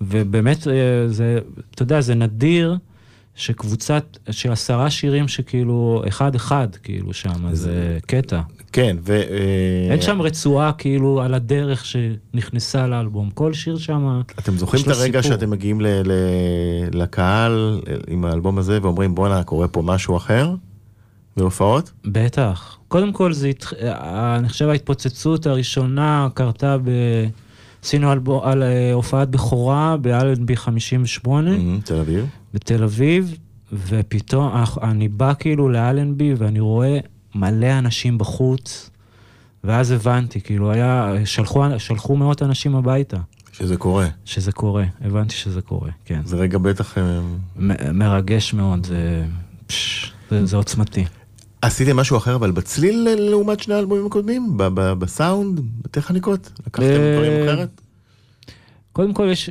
ובאמת, 0.00 0.68
אה, 0.68 0.72
זה, 1.08 1.38
אתה 1.74 1.82
יודע, 1.82 2.00
זה 2.00 2.14
נדיר 2.14 2.76
שקבוצת, 3.34 4.18
של 4.30 4.52
עשרה 4.52 4.90
שירים 4.90 5.28
שכאילו, 5.28 6.02
אחד-אחד, 6.08 6.68
כאילו 6.82 7.14
שם, 7.14 7.54
זה 7.54 7.98
קטע. 8.06 8.40
כן, 8.74 8.96
ו... 9.02 9.12
אה, 9.12 9.92
אין 9.92 10.00
שם 10.00 10.22
רצועה 10.22 10.72
כאילו 10.72 11.22
על 11.22 11.34
הדרך 11.34 11.84
שנכנסה 11.86 12.86
לאלבום, 12.86 13.30
כל 13.30 13.52
שיר 13.52 13.78
שם, 13.78 14.20
אתם 14.38 14.56
זוכרים 14.56 14.82
את 14.82 14.88
הרגע 14.88 15.22
סיפור. 15.22 15.36
שאתם 15.36 15.50
מגיעים 15.50 15.80
ל- 15.80 15.86
ל- 16.04 16.12
לקהל 17.02 17.80
עם 18.08 18.24
האלבום 18.24 18.58
הזה 18.58 18.78
ואומרים 18.82 19.14
בואנה 19.14 19.42
קורה 19.44 19.68
פה 19.68 19.82
משהו 19.82 20.16
אחר? 20.16 20.54
בהופעות? 21.36 21.92
בטח. 22.04 22.78
קודם 22.88 23.12
כל, 23.12 23.32
זה. 23.32 23.50
אה, 23.82 24.36
אני 24.38 24.48
חושב 24.48 24.68
ההתפוצצות 24.68 25.46
הראשונה 25.46 26.28
קרתה 26.34 26.76
ב... 26.78 26.90
עשינו 27.84 28.12
אלבו... 28.12 28.44
על 28.44 28.62
אה, 28.62 28.92
הופעת 28.92 29.30
בכורה 29.30 29.96
באלנבי 29.96 30.56
58 30.56 31.50
Mhm, 31.56 31.58
תל 31.84 31.96
אביב. 31.96 32.26
בתל 32.54 32.82
אביב, 32.82 33.36
ופתאום 33.88 34.52
אני 34.82 35.08
בא 35.08 35.32
כאילו 35.38 35.68
לאלנבי 35.68 36.34
ואני 36.36 36.60
רואה 36.60 36.98
מלא 37.34 37.78
אנשים 37.78 38.18
בחוץ, 38.18 38.90
ואז 39.64 39.90
הבנתי, 39.90 40.40
כאילו 40.40 40.70
היה, 40.70 41.12
שלחו, 41.24 41.64
שלחו 41.78 42.16
מאות 42.16 42.42
אנשים 42.42 42.76
הביתה, 42.76 43.16
שזה 43.52 43.76
קורה. 43.76 44.06
שזה 44.24 44.52
קורה, 44.52 44.84
הבנתי 45.00 45.34
שזה 45.34 45.62
קורה, 45.62 45.90
כן. 46.04 46.20
זה 46.24 46.36
רגע 46.36 46.58
בטח... 46.58 46.98
אה, 46.98 47.20
מ- 47.56 47.98
מרגש 47.98 48.54
מאוד, 48.54 48.86
זה, 48.86 49.24
פש, 49.66 50.12
זה, 50.30 50.46
זה 50.46 50.56
עוצמתי. 50.56 51.04
עשיתם 51.62 51.96
משהו 51.96 52.16
אחר 52.16 52.34
אבל 52.36 52.50
בצליל 52.50 53.08
אה, 53.08 53.14
לעומת 53.14 53.60
שני 53.60 53.74
האלבומים 53.74 54.06
הקודמים? 54.06 54.56
ב- 54.56 54.62
ב- 54.74 54.92
בסאונד? 54.92 55.60
בטכניקות? 55.84 56.50
לקחתם 56.66 56.86
אה, 56.86 57.14
דברים 57.16 57.48
אחרת? 57.48 57.80
קודם 58.92 59.14
כל 59.14 59.28
יש, 59.32 59.50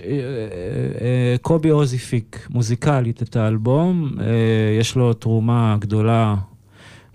קובי 1.42 1.70
עוז 1.70 1.94
הפיק 1.94 2.48
מוזיקלית 2.50 3.22
את 3.24 3.36
האלבום, 3.36 4.12
יש 4.80 4.96
לו 4.96 5.14
תרומה 5.14 5.78
גדולה, 5.80 6.36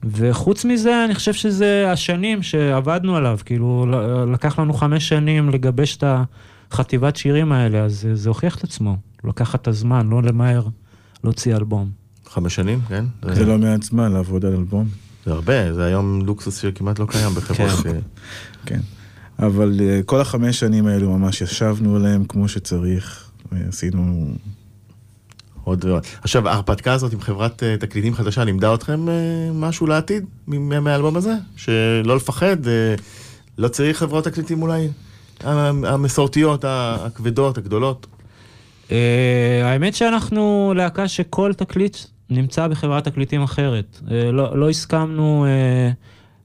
וחוץ 0.04 0.64
מזה 0.64 1.04
אני 1.04 1.14
חושב 1.14 1.32
שזה 1.32 1.90
השנים 1.92 2.42
שעבדנו 2.42 3.16
עליו, 3.16 3.38
כאילו 3.44 3.87
לקח 4.32 4.58
לנו 4.58 4.72
חמש 4.72 5.08
שנים 5.08 5.50
לגבש 5.50 5.96
את 5.96 6.04
החטיבת 6.72 7.16
שירים 7.16 7.52
האלה, 7.52 7.78
אז 7.78 8.00
זה, 8.00 8.14
זה 8.16 8.28
הוכיח 8.28 8.56
את 8.56 8.64
עצמו, 8.64 8.96
לקחת 9.24 9.62
את 9.62 9.68
הזמן, 9.68 10.08
לא 10.08 10.22
למהר 10.22 10.66
להוציא 11.24 11.56
אלבום. 11.56 11.90
חמש 12.26 12.54
שנים, 12.54 12.80
כן? 12.88 13.04
זה 13.32 13.44
לא 13.46 13.58
מעט 13.58 13.82
זמן 13.82 14.12
לעבוד 14.12 14.44
על 14.44 14.52
אלבום. 14.52 14.88
זה 15.26 15.32
הרבה, 15.32 15.72
זה 15.74 15.84
היום 15.84 16.26
לוקסוס 16.26 16.58
שכמעט 16.62 16.98
לא 16.98 17.06
קיים 17.06 17.30
בחברות. 17.30 17.70
כן. 17.70 17.98
ש- 18.00 18.66
כן. 18.66 18.80
אבל 19.38 19.80
אה, 19.80 20.00
כל 20.06 20.20
החמש 20.20 20.61
שנים 20.61 20.87
האלו 20.87 21.18
ממש 21.18 21.40
ישבנו 21.40 21.96
עליהם 21.96 22.24
כמו 22.24 22.48
שצריך, 22.48 23.30
ועשינו... 23.52 24.30
עוד 25.68 25.85
ועוד. 25.85 26.02
עכשיו, 26.22 26.48
ההרפתקה 26.48 26.92
הזאת 26.92 27.12
עם 27.12 27.20
חברת 27.20 27.62
אה, 27.62 27.76
תקליטים 27.76 28.14
חדשה 28.14 28.44
לימדה 28.44 28.74
אתכם 28.74 29.09
אה, 29.09 29.14
משהו 29.54 29.87
לעתיד 29.87 30.24
מהאלבום 30.46 31.16
הזה? 31.16 31.35
שלא 31.57 32.16
לפחד, 32.16 32.66
אה, 32.66 32.94
לא 33.59 33.68
צריך 33.68 33.98
חברות 33.98 34.24
תקליטים 34.24 34.62
אולי? 34.62 34.88
המ- 35.40 35.85
המסורתיות, 35.85 36.64
הכבדות, 36.68 37.59
הגדולות. 37.59 38.07
האמת 39.64 39.94
שאנחנו 39.94 40.72
להקה 40.76 41.09
שכל 41.09 41.52
תקליט 41.54 41.96
נמצא 42.31 42.66
בחברת 42.68 43.04
תקליטים 43.04 43.42
אחרת. 43.42 44.00
לא, 44.33 44.59
לא 44.59 44.70
הסכמנו, 44.70 45.46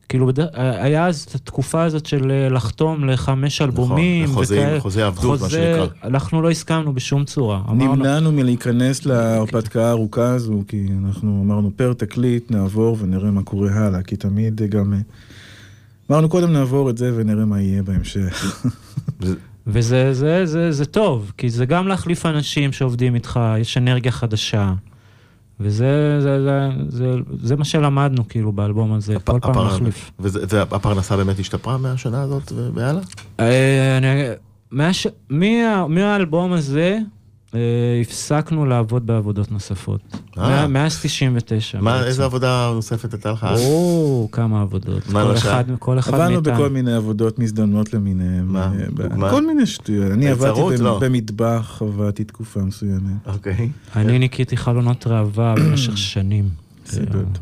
כאילו, 0.10 0.30
אה, 0.56 0.84
היה 0.84 1.08
אז 1.08 1.22
את 1.30 1.36
התקופה 1.36 1.84
הזאת 1.84 2.06
של 2.06 2.32
אה, 2.32 2.50
לחתום 2.50 3.06
לחמש 3.10 3.62
אלבומים. 3.62 4.24
נכון, 4.24 4.36
לחוזים, 4.36 4.60
וכאלה. 4.62 4.80
חוזה 4.80 5.06
עבדות, 5.06 5.40
מה 5.42 5.48
חוזה- 5.48 5.78
שנקרא. 5.80 6.08
אנחנו 6.08 6.42
לא 6.42 6.50
הסכמנו 6.52 6.94
בשום 6.94 7.26
צורה. 7.26 7.62
נמנענו 7.74 8.32
מלהיכנס 8.32 9.06
להרפתקה 9.06 9.86
הארוכה 9.88 10.28
הזו, 10.34 10.64
כי 10.68 10.88
אנחנו 11.06 11.42
אמרנו 11.46 11.72
פר 11.76 11.94
תקליט 11.94 12.52
נעבור 12.52 12.98
ונראה 13.00 13.32
מה 13.32 13.44
קורה 13.44 13.72
הלאה, 13.72 14.02
כי 14.04 14.16
תמיד 14.16 14.62
גם... 14.70 14.94
אה, 14.94 15.00
אמרנו 16.12 16.30
קודם 16.30 16.54
נעבור 16.54 16.90
את 16.90 16.98
זה 16.98 17.12
ונראה 17.16 17.46
מה 17.46 17.62
יהיה 17.62 17.84
בהמשך. 17.84 18.64
וזה 19.68 20.14
זה, 20.14 20.46
זה, 20.46 20.72
זה 20.72 20.86
טוב, 20.86 21.32
כי 21.38 21.50
זה 21.50 21.66
גם 21.66 21.88
להחליף 21.88 22.26
אנשים 22.26 22.72
שעובדים 22.72 23.16
איתך, 23.16 23.40
יש 23.60 23.78
אנרגיה 23.78 24.12
חדשה. 24.12 24.74
וזה 25.60 25.86
זה, 26.22 26.44
זה, 26.44 26.70
זה, 26.90 27.06
זה 27.44 27.56
מה 27.56 27.66
שלמדנו 27.66 28.28
כאילו 28.28 28.52
באלבום 28.52 28.94
הזה, 28.94 29.16
כל 29.24 29.40
פעם 29.42 29.52
הפר- 29.52 29.64
להחליף. 29.64 30.12
וזה- 30.20 30.40
והפרנסה 30.50 31.18
באמת 31.18 31.40
השתפרה 31.40 31.78
מהשנה 31.78 32.22
הזאת 32.22 32.52
והלאה? 32.74 33.02
אה, 33.40 33.98
אני- 33.98 34.30
מהש- 34.72 35.08
מה- 35.30 35.88
מהאלבום 35.88 36.54
הזה 36.54 37.00
הפסקנו 38.02 38.66
לעבוד 38.66 39.08
בעבודות 39.08 39.52
נוספות. 39.52 40.02
אה. 40.38 40.50
מה- 40.50 40.68
מאז 40.68 41.00
99. 41.02 41.82
מה. 41.82 42.06
איזה 42.06 42.24
עבודה 42.26 42.72
נוספת 42.76 43.14
הייתה 43.14 43.32
לך? 43.32 43.44
אז? 43.44 43.60
או, 43.62 44.30
כמה 44.32 44.62
עבודות. 44.62 45.10
מה 45.10 45.24
כל 45.24 45.30
למשל? 45.30 45.48
אחד, 45.50 45.64
כל 45.80 46.00
אחד 46.00 46.14
עבדנו 46.14 46.32
מאיתנו. 46.36 46.54
בכל 46.54 46.70
מיני 46.70 46.94
עבודות 46.94 47.40
מזדמנות 47.40 47.94
למיניהן. 47.94 48.46
מה? 48.46 48.72
אה, 48.80 48.86
דוגמה? 49.10 49.30
כל 49.30 49.46
מיני 49.48 49.66
שטויות. 49.66 50.12
אני? 50.12 50.30
עבדתי 50.30 50.60
לא. 50.84 51.00
במטבח, 51.02 51.82
עבדתי 51.82 52.24
תקופה 52.24 52.60
מסוימת. 52.62 53.02
אוקיי. 53.26 53.70
אני 53.96 54.20
ניקיתי 54.20 54.58
חלונות 54.58 55.08
ראווה 55.08 55.56
במשך 55.60 55.98
שנים. 55.98 56.50
סיבות. 56.86 57.40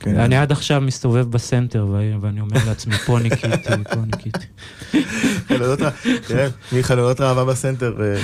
כן. 0.00 0.20
אני 0.20 0.36
עד 0.36 0.52
עכשיו 0.52 0.80
מסתובב 0.80 1.30
בסנטר 1.30 1.86
ואני 2.20 2.40
אומר 2.40 2.56
לעצמי, 2.66 2.94
פה 2.94 3.18
ניקיתי, 3.18 3.84
פה 3.90 4.00
ניקיתי. 4.06 4.46
תראה, 6.26 6.48
מחלונות 6.72 7.20
ראווה 7.20 7.44
בסנטר 7.44 8.02
אה, 8.02 8.20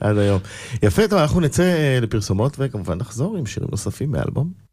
עד 0.00 0.18
היום. 0.18 0.40
יפה, 0.82 1.08
טוב, 1.08 1.18
אנחנו 1.18 1.40
נצא 1.40 1.62
אה, 1.62 1.98
לפרסומות 2.02 2.56
וכמובן 2.58 2.98
נחזור 2.98 3.36
עם 3.36 3.46
שירים 3.46 3.68
נוספים 3.70 4.10
מהאלבום. 4.10 4.69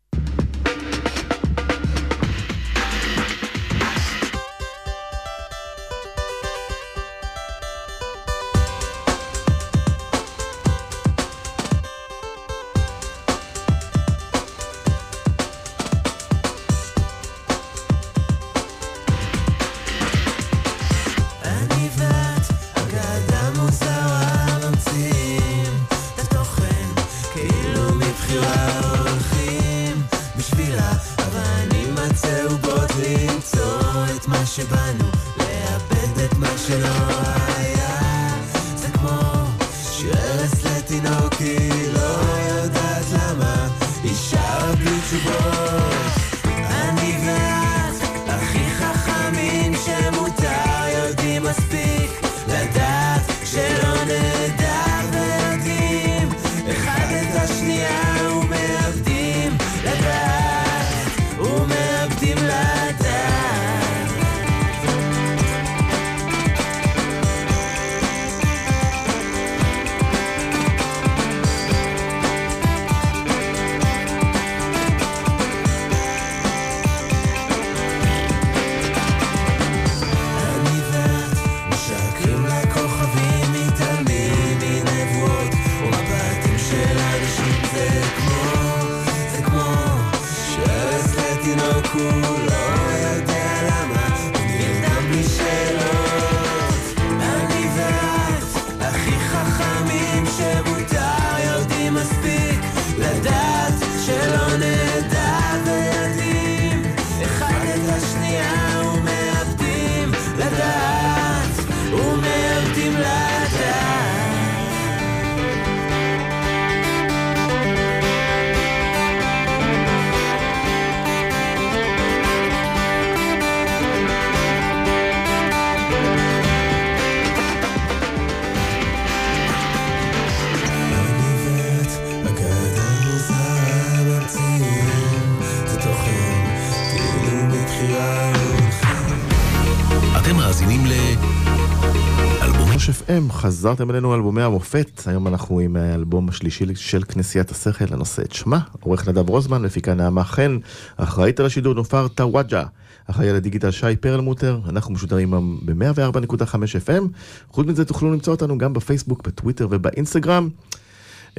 חזרתם 143.37 143.91
אלינו 143.91 144.15
אלבומי 144.15 144.41
המופת, 144.41 145.01
היום 145.05 145.27
אנחנו 145.27 145.59
עם 145.59 145.75
האלבום 145.75 146.29
השלישי 146.29 146.65
של 146.75 147.03
כנסיית 147.03 147.51
השכל, 147.51 147.85
הנושא 147.91 148.21
את 148.21 148.33
שמה, 148.33 148.59
עורך 148.79 149.07
נדב 149.07 149.29
רוזמן, 149.29 149.61
מפיקה 149.61 149.93
נעמה 149.93 150.23
חן, 150.23 150.57
אחראית 150.97 151.39
על 151.39 151.45
השידור 151.45 151.73
נופר 151.73 152.07
טוואג'ה, 152.07 152.63
אחראי 153.09 153.29
על 153.29 153.35
הדיגיטל 153.35 153.71
שי 153.71 153.95
פרלמוטר, 153.95 154.59
אנחנו 154.69 154.93
משודרים 154.93 155.31
ב-104.5 155.65 156.55
FM, 156.87 157.03
חוץ 157.49 157.67
מזה 157.67 157.85
תוכלו 157.85 158.11
למצוא 158.11 158.33
אותנו 158.33 158.57
גם 158.57 158.73
בפייסבוק, 158.73 159.27
בטוויטר 159.27 159.67
ובאינסטגרם. 159.71 160.49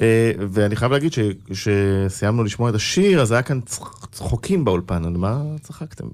אה, 0.01 0.33
ואני 0.51 0.77
חייב 0.77 0.93
להגיד 0.93 1.13
שכשסיימנו 1.13 2.45
לשמוע 2.45 2.71
את 2.71 2.75
השיר, 2.75 3.23
אז 3.23 3.33
היה 3.33 3.43
כאן 3.43 3.61
צח- 3.61 4.07
צחוקים 4.13 4.65
באולפן, 4.65 5.05
על 5.05 5.17
מה 5.17 5.43
צחקתם? 5.61 6.07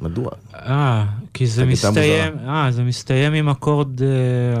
מדוע? 0.00 0.30
אה, 0.54 1.04
כי 1.34 1.46
זה 1.46 1.64
מסתיים, 1.64 2.32
אה, 2.48 2.68
זה 2.70 2.82
מסתיים 2.82 3.32
עם 3.32 3.48
אקורד, 3.48 4.02
אה, 4.02 4.08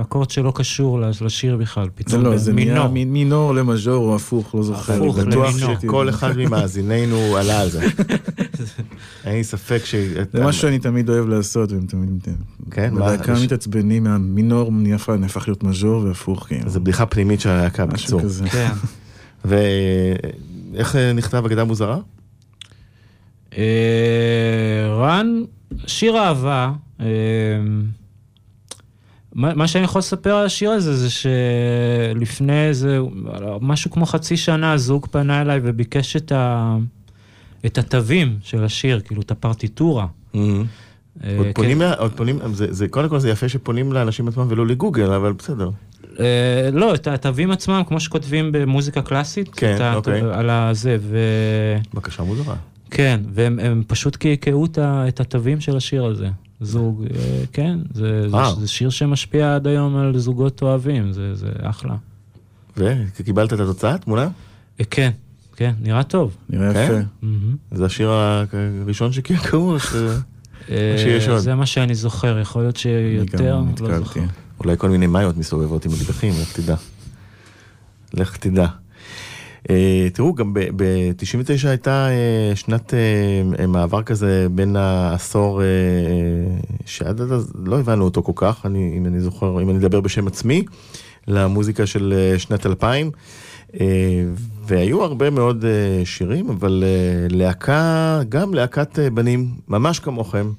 אקורד 0.00 0.30
שלא 0.30 0.52
קשור 0.54 1.00
לש- 1.00 1.22
לשיר 1.22 1.56
בכלל, 1.56 1.84
זה 1.84 1.90
פתאום 1.94 2.24
לא, 2.24 2.36
זה 2.36 2.52
מינור. 2.52 2.88
מינור 2.88 3.54
למז'ור 3.54 4.08
או 4.08 4.14
הפוך, 4.16 4.54
לא 4.54 4.62
זוכר. 4.62 4.92
הפוך, 4.94 5.18
אני 5.18 5.26
בטוח 5.26 5.54
למינור. 5.54 5.74
שכל 5.80 6.08
אחד 6.08 6.36
ממאזיננו 6.36 7.16
עלה 7.36 7.60
על 7.60 7.68
זה. 7.70 7.86
אין 9.24 9.34
לי 9.36 9.44
ספק 9.44 9.80
ש... 9.84 9.94
זה 10.32 10.44
משהו 10.44 10.62
שאני 10.62 10.78
תמיד 10.78 11.08
אוהב 11.10 11.28
לעשות, 11.28 11.72
והם 11.72 11.86
תמיד... 11.86 12.28
כן, 12.70 12.94
מה? 12.94 13.16
בדקה 13.16 13.34
מתעצבנים 13.44 14.04
מהמינור 14.04 14.72
נהפך 15.18 15.44
להיות 15.48 15.62
מז'ור 15.62 16.02
והפוך, 16.04 16.46
כאילו. 16.46 16.70
זו 16.70 16.80
בדיחה 16.80 17.06
פנימית 17.06 17.40
של 17.40 17.48
הלהקה, 17.48 17.86
משהו 17.86 17.96
בקיצור. 17.96 18.20
כזה. 18.20 18.48
כן. 18.48 18.70
ואיך 19.44 20.96
אה, 20.96 21.12
נכתב 21.12 21.42
אגדה 21.46 21.64
מוזרה? 21.64 21.98
אה, 23.58 23.64
רן, 24.98 25.42
שיר 25.86 26.18
אהבה. 26.18 26.72
אה, 27.00 27.06
מה 29.34 29.54
מה 29.54 29.68
שאני 29.68 29.84
יכול 29.84 29.98
לספר 29.98 30.34
על 30.34 30.46
השיר 30.46 30.70
הזה 30.70 30.96
זה 30.96 31.08
שלפני 31.10 32.66
איזה 32.68 32.98
משהו 33.60 33.90
כמו 33.90 34.06
חצי 34.06 34.36
שנה 34.36 34.72
הזוג 34.72 35.06
פנה 35.10 35.40
אליי 35.40 35.60
וביקש 35.62 36.16
את, 36.16 36.32
ה, 36.32 36.76
את 37.66 37.78
התווים 37.78 38.38
של 38.42 38.64
השיר, 38.64 39.00
כאילו 39.00 39.22
את 39.22 39.30
הפרטיטורה. 39.30 40.06
אה, 40.34 40.40
עוד 41.38 41.46
כן. 41.46 41.52
פונים, 41.52 41.82
עוד 41.98 42.12
פונים, 42.12 42.38
זה- 42.52 42.72
זה- 42.72 42.88
קודם 42.88 43.08
כל 43.08 43.18
זה 43.18 43.30
יפה 43.30 43.48
שפונים 43.48 43.92
לאנשים 43.92 44.28
עצמם 44.28 44.46
ולא 44.48 44.66
לגוגל, 44.66 45.12
אבל 45.12 45.32
בסדר. 45.32 45.70
אה, 46.20 46.68
לא, 46.72 46.94
את 46.94 47.06
התווים 47.06 47.50
עצמם, 47.50 47.82
כמו 47.88 48.00
שכותבים 48.00 48.52
במוזיקה 48.52 49.02
קלאסית. 49.02 49.54
כן, 49.54 49.92
אוקיי. 49.94 50.20
על 50.32 50.50
הזה, 50.50 50.96
ו... 51.00 51.18
בקשה 51.94 52.22
מוזרה. 52.22 52.54
כן, 52.90 53.20
והם 53.32 53.58
הם 53.58 53.82
פשוט 53.86 54.16
קעקעו 54.16 54.66
את 55.08 55.20
התווים 55.20 55.60
של 55.60 55.76
השיר 55.76 56.04
הזה. 56.04 56.28
זוג, 56.60 57.04
אה, 57.14 57.44
כן, 57.52 57.78
זה, 57.94 58.28
זה. 58.28 58.36
זה 58.60 58.68
שיר 58.68 58.90
שמשפיע 58.90 59.54
עד 59.54 59.66
היום 59.66 59.96
על 59.96 60.18
זוגות 60.18 60.62
אוהבים, 60.62 61.12
זה, 61.12 61.34
זה 61.34 61.50
אחלה. 61.62 61.96
וקיבלת 62.76 63.52
את 63.52 63.60
התוצאה, 63.60 63.98
תמונה? 63.98 64.28
אה, 64.80 64.84
כן, 64.90 65.10
כן, 65.56 65.74
נראה 65.80 66.02
טוב. 66.02 66.36
נראה 66.50 66.74
כן? 66.74 67.02
יפה. 67.22 67.28
זה 67.72 67.84
השיר 67.84 68.10
הראשון 68.10 69.12
שקעקעו, 69.12 69.70
או 69.70 69.76
אה, 70.70 70.94
שיש 70.98 71.28
עוד. 71.28 71.38
זה 71.38 71.54
מה 71.54 71.66
שאני 71.66 71.94
זוכר, 71.94 72.38
יכול 72.38 72.62
להיות 72.62 72.74
אני 72.74 72.82
שיותר, 72.82 73.62
לא. 73.80 73.98
זוכר. 73.98 74.20
אולי 74.60 74.76
כל 74.76 74.88
מיני 74.90 75.06
מאיות 75.06 75.36
מסתובבות 75.36 75.84
עם 75.84 75.90
אקדחים, 75.92 76.32
לך 76.42 76.52
תדע. 76.52 76.76
לך 78.14 78.36
תדע. 78.36 78.66
אה, 79.70 80.08
תראו, 80.12 80.34
גם 80.34 80.54
ב-99 80.54 81.68
הייתה 81.68 82.08
אה, 82.10 82.56
שנת 82.56 82.94
אה, 82.94 83.66
מעבר 83.66 84.02
כזה 84.02 84.46
בין 84.50 84.76
העשור 84.76 85.62
שעד 86.86 87.20
אז 87.20 87.52
לא 87.64 87.80
הבנו 87.80 88.04
אותו 88.04 88.22
כל 88.22 88.32
כך, 88.34 88.66
אני, 88.66 88.94
אם 88.96 89.06
אני 89.06 89.20
זוכר, 89.20 89.62
אם 89.62 89.70
אני 89.70 89.78
אדבר 89.78 90.00
בשם 90.00 90.26
עצמי, 90.26 90.64
למוזיקה 91.28 91.86
של 91.86 92.34
שנת 92.38 92.66
2000. 92.66 93.10
אה, 93.80 93.86
והיו 94.66 95.02
הרבה 95.02 95.30
מאוד 95.30 95.64
שירים, 96.04 96.50
אבל 96.50 96.84
להקה, 97.30 98.20
גם 98.28 98.54
להקת 98.54 98.98
בנים, 99.14 99.48
ממש 99.68 99.98
כמוכם, 99.98 100.52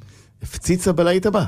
הפציצה 0.44 0.92
בלהיט 0.92 1.26
הבא. 1.26 1.46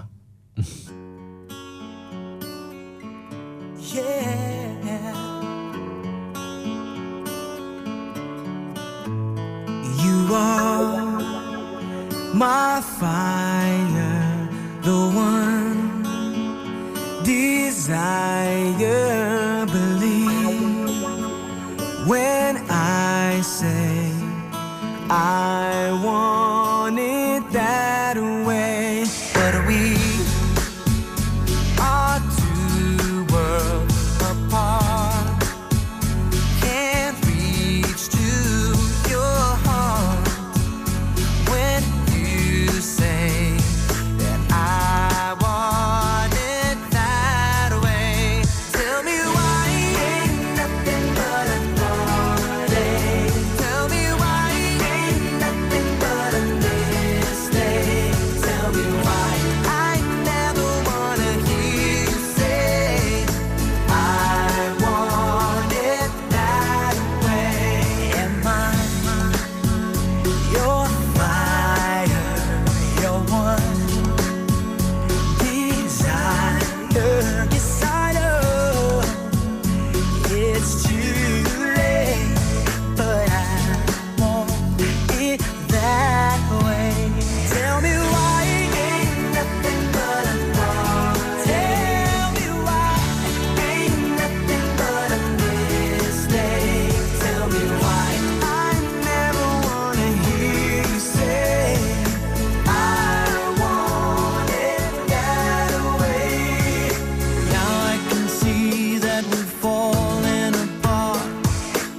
Are 10.36 11.20
my 12.34 12.82
fire, 13.00 14.50
the 14.82 14.98
one 15.16 16.04
desire. 17.24 18.68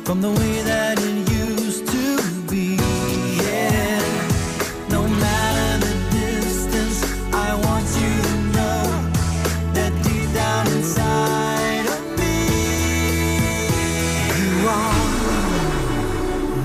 From 0.08 0.22
the 0.22 0.30
way 0.30 0.62
that 0.62 0.98
it 0.98 1.30
used 1.30 1.86
to 1.86 2.16
be. 2.48 2.76
Yeah. 3.44 4.00
No 4.88 5.02
matter 5.06 5.70
the 5.84 5.94
distance, 6.16 6.98
I 7.30 7.48
want 7.66 7.86
you 8.00 8.14
to 8.28 8.36
know 8.56 8.82
that 9.76 9.92
deep 10.02 10.28
down 10.32 10.66
inside 10.78 11.86
of 11.94 12.00
me, 12.18 12.36
you 14.40 14.52
are 14.78 14.96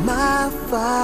my 0.05 0.49
fire, 0.69 1.02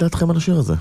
דעתכם 0.00 0.30
על 0.30 0.36
השיר 0.36 0.56
הזה? 0.56 0.74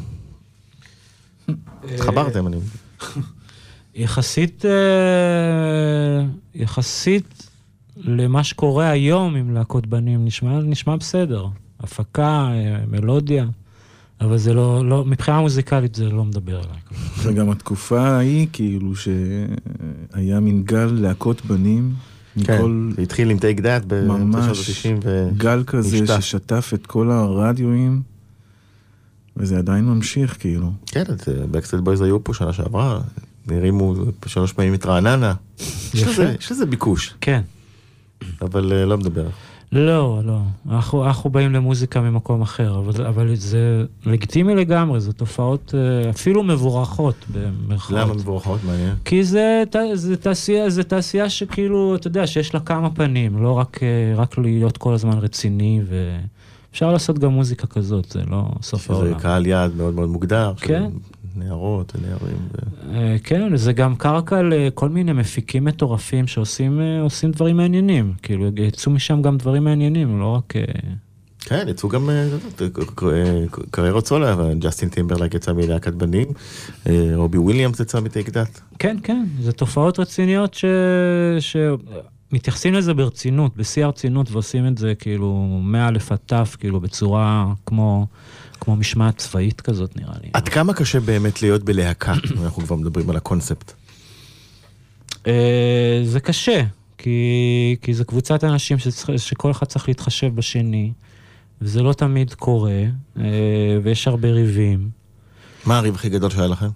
התחברתם, 1.84 2.48
אני... 2.48 2.58
יחסית, 3.96 4.66
אה, 4.66 6.26
יחסית 6.56 7.50
למה 7.98 8.44
שקורה 8.44 8.90
היום 8.90 9.36
עם 9.36 9.54
להקות 9.54 9.88
בנים, 9.88 10.26
נשמע, 10.26 10.60
נשמע 10.60 10.96
בסדר. 10.96 11.48
הפקה, 11.80 12.50
אה, 12.52 12.78
מלודיה, 12.88 13.46
אבל 14.22 14.38
זה 14.38 14.54
לא, 14.54 14.90
לא, 14.90 15.06
מבחינה 15.06 15.40
מוזיקלית 15.40 15.96
זה 15.96 16.10
לא 16.10 16.26
מדבר 16.26 16.60
אליי. 16.60 16.80
וגם 17.24 17.50
התקופה 17.50 18.02
ההיא, 18.02 18.48
כאילו, 18.54 18.92
שהיה 18.96 20.40
מין 20.40 20.64
גל 20.64 20.90
להקות 20.94 21.46
בנים, 21.46 21.94
כן, 22.44 22.56
מכל 22.56 22.90
זה 22.96 23.02
התחיל 23.02 23.30
עם 23.30 23.40
טייק 23.40 23.60
דאט 23.60 23.94
ממש 23.94 24.46
בשנות 24.46 24.96
ה-60 25.00 25.06
ו... 25.06 25.30
גל 25.38 25.64
כזה 25.68 26.02
נשטף. 26.02 26.20
ששטף 26.20 26.72
את 26.74 26.88
כל 26.88 27.12
הרדיואים, 27.12 28.02
וזה 29.40 29.58
עדיין 29.58 29.86
ממשיך, 29.86 30.38
כאילו. 30.40 30.72
כן, 30.86 31.04
בקסטד 31.52 31.80
בויז 31.80 32.02
היו 32.02 32.24
פה 32.24 32.34
שנה 32.34 32.54
שעברה, 32.54 33.00
הרימו 33.52 33.96
שלוש 34.26 34.54
פעמים 34.54 34.74
את 34.74 34.86
רעננה. 34.86 35.34
יש. 35.94 36.20
לזה- 36.52 36.66
ביקוש, 36.66 37.14
כן. 37.22 37.42
אבל 38.42 38.72
אה, 38.74 38.86
לא 38.86 38.98
מדבר. 38.98 39.28
לא, 39.72 40.22
לא. 40.26 40.40
אנחנו, 40.70 41.06
אנחנו 41.06 41.30
באים 41.30 41.54
למוזיקה 41.54 42.02
ממקום 42.02 42.42
אחר, 42.42 42.80
אבל, 42.80 43.06
אבל 43.06 43.36
זה 43.36 43.84
לגיטימי 44.06 44.56
לגמרי, 44.56 45.00
זה 45.02 45.14
תופעות 45.14 45.74
אה, 45.78 46.10
אפילו 46.10 46.44
מבורכות 46.44 47.16
במרכאות. 47.34 48.00
למה 48.00 48.14
מבורכות? 48.14 48.60
מעניין. 48.64 48.96
כי 49.06 49.24
זה, 49.24 49.64
זה, 49.94 50.18
תעשייה, 50.18 50.70
זה 50.70 50.84
תעשייה 50.84 51.30
שכאילו, 51.30 51.96
אתה 51.96 52.08
יודע, 52.08 52.28
שיש 52.28 52.54
לה 52.54 52.60
כמה 52.60 52.90
פנים, 52.90 53.44
לא 53.44 53.52
רק, 53.52 53.80
אה, 53.84 53.88
רק 54.16 54.38
להיות 54.38 54.78
כל 54.78 54.94
הזמן 54.94 55.18
רציני, 55.18 55.82
ואפשר 56.70 56.92
לעשות 56.92 57.20
גם 57.20 57.32
מוזיקה 57.32 57.68
כזאת, 57.68 58.12
זה 58.12 58.22
לא 58.28 58.46
סוף 58.62 58.84
שזה 58.84 58.94
העולם. 58.94 59.20
קהל 59.20 59.48
יעד 59.48 59.76
מאוד 59.76 59.94
מאוד 59.94 60.10
מוגדר. 60.10 60.54
כן. 60.58 60.90
נערות 61.36 61.96
ונערים. 61.96 62.38
ו- 62.52 62.96
אה, 62.96 63.16
כן, 63.24 63.58
זה 63.58 63.74
גם 63.74 63.96
קרקע 63.96 64.42
לכל 64.42 64.90
מיני 64.90 65.14
מפיקים 65.14 65.66
מטורפים 65.66 66.28
שעושים 66.28 66.82
אה, 66.82 67.30
דברים 67.32 67.58
מעניינים, 67.58 68.14
כאילו 68.22 68.46
יצאו 68.56 68.92
משם 68.92 69.22
גם 69.22 69.38
דברים 69.38 69.64
מעניינים, 69.64 70.20
לא 70.20 70.26
רק... 70.26 70.54
אה, 70.56 70.64
כן, 71.40 71.68
יצאו 71.70 71.90
גם 71.90 72.10
קריירות 73.72 74.12
אבל 74.12 74.54
ג'סטין 74.60 74.90
טימברלייק 74.90 75.34
יצא 75.34 75.54
מלהקת 75.54 75.94
בנים, 75.94 76.28
רובי 77.16 77.38
וויליאמס 77.38 77.80
יצא 77.80 78.00
מ 78.00 78.06
Take 78.06 78.30
That. 78.30 78.60
כן, 78.80 78.98
כן, 79.04 79.26
זה 79.42 79.52
תופעות 79.52 80.00
רציניות 80.00 80.54
ש... 80.54 80.66
שמתייחסים 82.32 82.74
לזה 82.74 82.94
ברצינות, 82.94 83.58
בשיא 83.58 83.86
הרצינות, 83.86 84.32
ועושים 84.32 84.68
את 84.68 84.78
זה 84.78 84.94
כאילו 85.00 85.60
מא' 85.64 85.88
עד 85.88 86.20
ת', 86.26 86.56
כאילו 86.60 86.80
בצורה 86.80 87.54
כמו, 87.66 88.08
כמו 88.60 88.76
משמעת 88.76 89.18
צבאית 89.18 89.62
כזאת 89.62 89.98
נראה 89.98 90.14
לי. 90.24 90.30
עד 90.34 90.50
כמה 90.50 90.74
קשה 90.74 91.00
באמת 91.00 91.42
להיות 91.42 91.64
בלהקה, 91.64 92.14
אנחנו 92.44 92.64
כבר 92.64 92.76
מדברים 92.76 93.10
על 93.10 93.16
הקונספט. 93.16 93.74
אה, 95.28 96.02
זה 96.04 96.20
קשה, 96.20 96.64
כי, 96.98 97.76
כי 97.82 97.94
זה 97.94 98.04
קבוצת 98.04 98.44
אנשים 98.44 98.80
שצריך, 98.80 99.20
שכל 99.20 99.52
אחד 99.52 99.66
צריך 99.66 99.88
להתחשב 99.88 100.36
בשני, 100.36 100.92
וזה 101.62 101.82
לא 101.82 101.94
תמיד 101.94 102.34
קורה, 102.34 102.84
אה, 103.18 103.24
ויש 103.84 104.08
הרבה 104.08 104.32
ריבים. 104.32 104.90
מה 105.66 105.78
הריב 105.78 105.96
הכי 105.96 106.10
גדול 106.10 106.30
שהיה 106.30 106.48
לכם? 106.48 106.70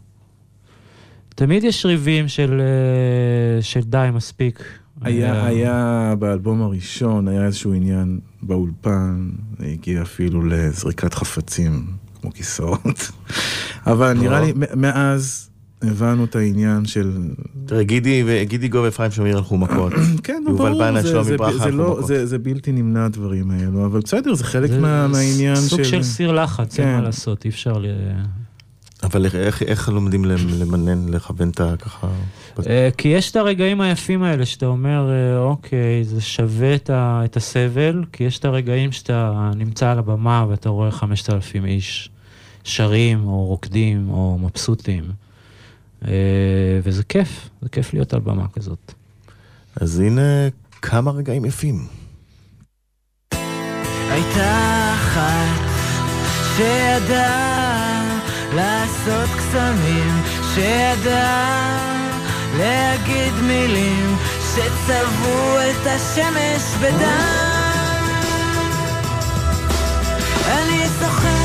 תמיד 1.35 1.63
יש 1.63 1.85
ריבים 1.85 2.27
של, 2.27 2.61
אה, 2.61 3.61
של 3.61 3.81
די, 3.81 4.07
מספיק. 4.13 4.63
היה, 5.03 5.45
היה 5.45 6.13
באלבום 6.19 6.61
הראשון, 6.61 7.27
היה 7.27 7.45
איזשהו 7.45 7.73
עניין 7.73 8.19
באולפן, 8.41 9.29
זה 9.59 9.65
הגיע 9.65 10.01
אפילו 10.01 10.45
לזריקת 10.45 11.13
חפצים, 11.13 11.85
כמו 12.21 12.33
כיסאות. 12.33 13.11
אבל 13.87 14.13
נראה 14.13 14.41
לי, 14.41 14.53
מאז 14.75 15.49
הבנו 15.81 16.23
את 16.25 16.35
העניין 16.35 16.85
של... 16.85 17.11
תראה, 17.65 17.83
גידי 17.83 18.23
ו- 18.25 18.43
גידי 18.43 18.67
גוב 18.67 18.83
ואפרים 18.85 19.11
שמיר 19.11 19.37
הלכו 19.37 19.57
מכות. 19.57 19.93
כן, 20.23 20.43
יובל 20.47 20.57
ברור, 20.69 20.79
בנה, 20.79 21.01
זה- 21.01 21.07
שלומי 21.07 21.23
זה- 21.25 21.37
ברכה 21.37 21.57
זה 21.57 21.63
הלכו 21.63 21.77
לא- 21.77 21.91
מכות. 21.91 22.07
זה- 22.07 22.25
זה 22.25 22.37
בלתי 22.39 22.71
נמנע 22.71 23.05
הדברים 23.05 23.51
האלו, 23.51 23.85
אבל 23.85 23.99
בסדר, 23.99 24.33
זה 24.33 24.43
חלק 24.43 24.69
זה 24.69 24.79
מה- 24.79 25.07
מהעניין 25.07 25.55
של... 25.55 25.61
סוג 25.61 25.83
של 25.83 26.03
סיר 26.03 26.31
לחץ, 26.31 26.79
אין 26.79 26.87
כן. 26.87 26.95
מה 26.95 27.01
לעשות, 27.01 27.45
אי 27.45 27.49
אפשר 27.49 27.73
ל... 27.77 27.85
אבל 29.03 29.25
איך- 29.25 29.61
איך- 29.63 29.89
לומדים 29.89 30.25
למ- 30.25 30.37
למנן, 30.59 31.09
לכוון 31.09 31.49
את 31.49 31.59
ה... 31.59 31.73
ככה... 31.79 32.07
אה, 32.67 32.89
כי 32.97 33.07
יש 33.07 33.31
את 33.31 33.35
הרגעים 33.35 33.81
היפים 33.81 34.23
האלה 34.23 34.45
שאתה 34.45 34.65
אומר, 34.65 35.09
אה, 35.11 35.37
אוקיי, 35.39 36.03
זה 36.03 36.21
שווה 36.21 36.75
את 36.75 36.89
ה- 36.89 37.21
את 37.25 37.37
הסבל, 37.37 38.03
כי 38.13 38.23
יש 38.23 38.39
את 38.39 38.45
הרגעים 38.45 38.91
שאתה 38.91 39.51
נמצא 39.55 39.91
על 39.91 39.99
הבמה 39.99 40.45
ואתה 40.49 40.69
רואה 40.69 40.91
5,000 40.91 41.65
איש 41.65 42.09
שרים 42.63 43.27
או 43.27 43.45
רוקדים 43.45 44.09
או 44.09 44.37
מבסוטים. 44.41 45.03
אה, 46.07 46.11
וזה 46.83 47.03
כיף, 47.03 47.49
זה 47.61 47.69
כיף 47.69 47.93
להיות 47.93 48.13
על 48.13 48.19
במה 48.19 48.47
כזאת. 48.47 48.93
אז 49.75 49.99
הנה 49.99 50.21
כמה 50.81 51.11
רגעים 51.11 51.45
יפים. 51.45 51.85
הייתה 54.11 54.93
אחת 54.95 55.61
שידעה 56.57 57.92
לעשות 58.55 59.29
קסמים, 59.37 60.21
שידעה 60.53 61.97
להגיד 62.57 63.33
מילים 63.41 64.17
שצבעו 64.39 65.57
את 65.59 65.87
השמש 65.87 66.75
בדם. 66.81 68.03
אני 70.47 70.89
זוכר 70.99 71.42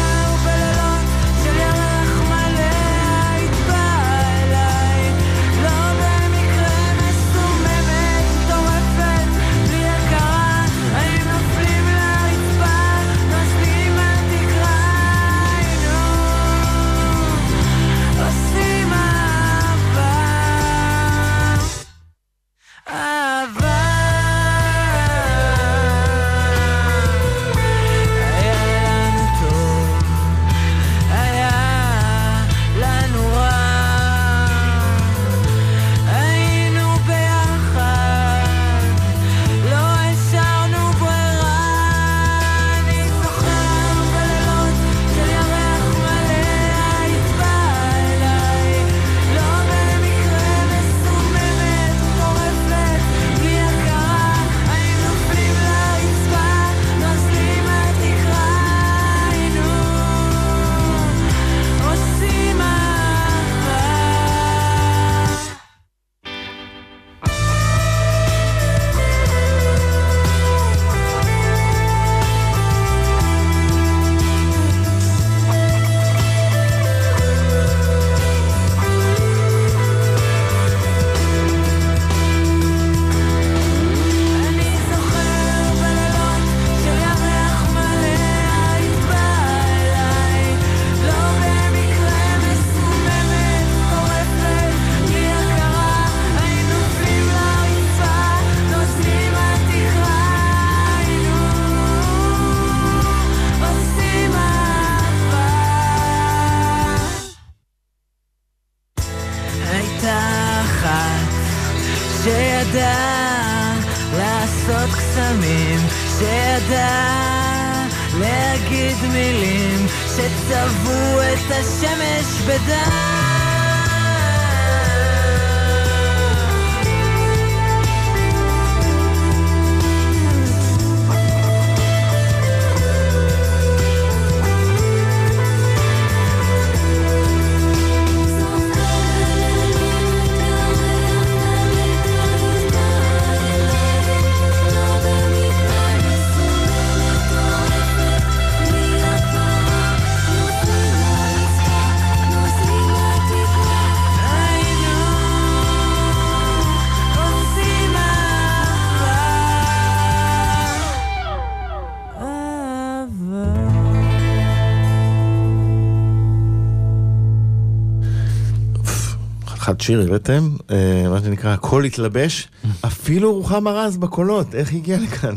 שיר 169.88 170.00
הבאתם, 170.00 170.48
אה, 170.70 171.04
מה 171.10 171.20
שנקרא, 171.20 171.52
הכל 171.52 171.84
התלבש, 171.84 172.48
אפילו 172.86 173.34
רוחמה 173.34 173.70
רז 173.70 173.96
בקולות, 173.96 174.54
איך 174.54 174.70
היא 174.70 174.78
הגיעה 174.78 175.00
לכאן? 175.00 175.34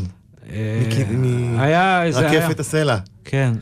אה, 0.52 0.82
מ- 1.10 1.60
היה, 1.60 2.02
זה 2.10 2.28
היה, 2.30 2.44
רקפת 2.46 2.60
הסלע. 2.60 2.96
כן, 3.24 3.52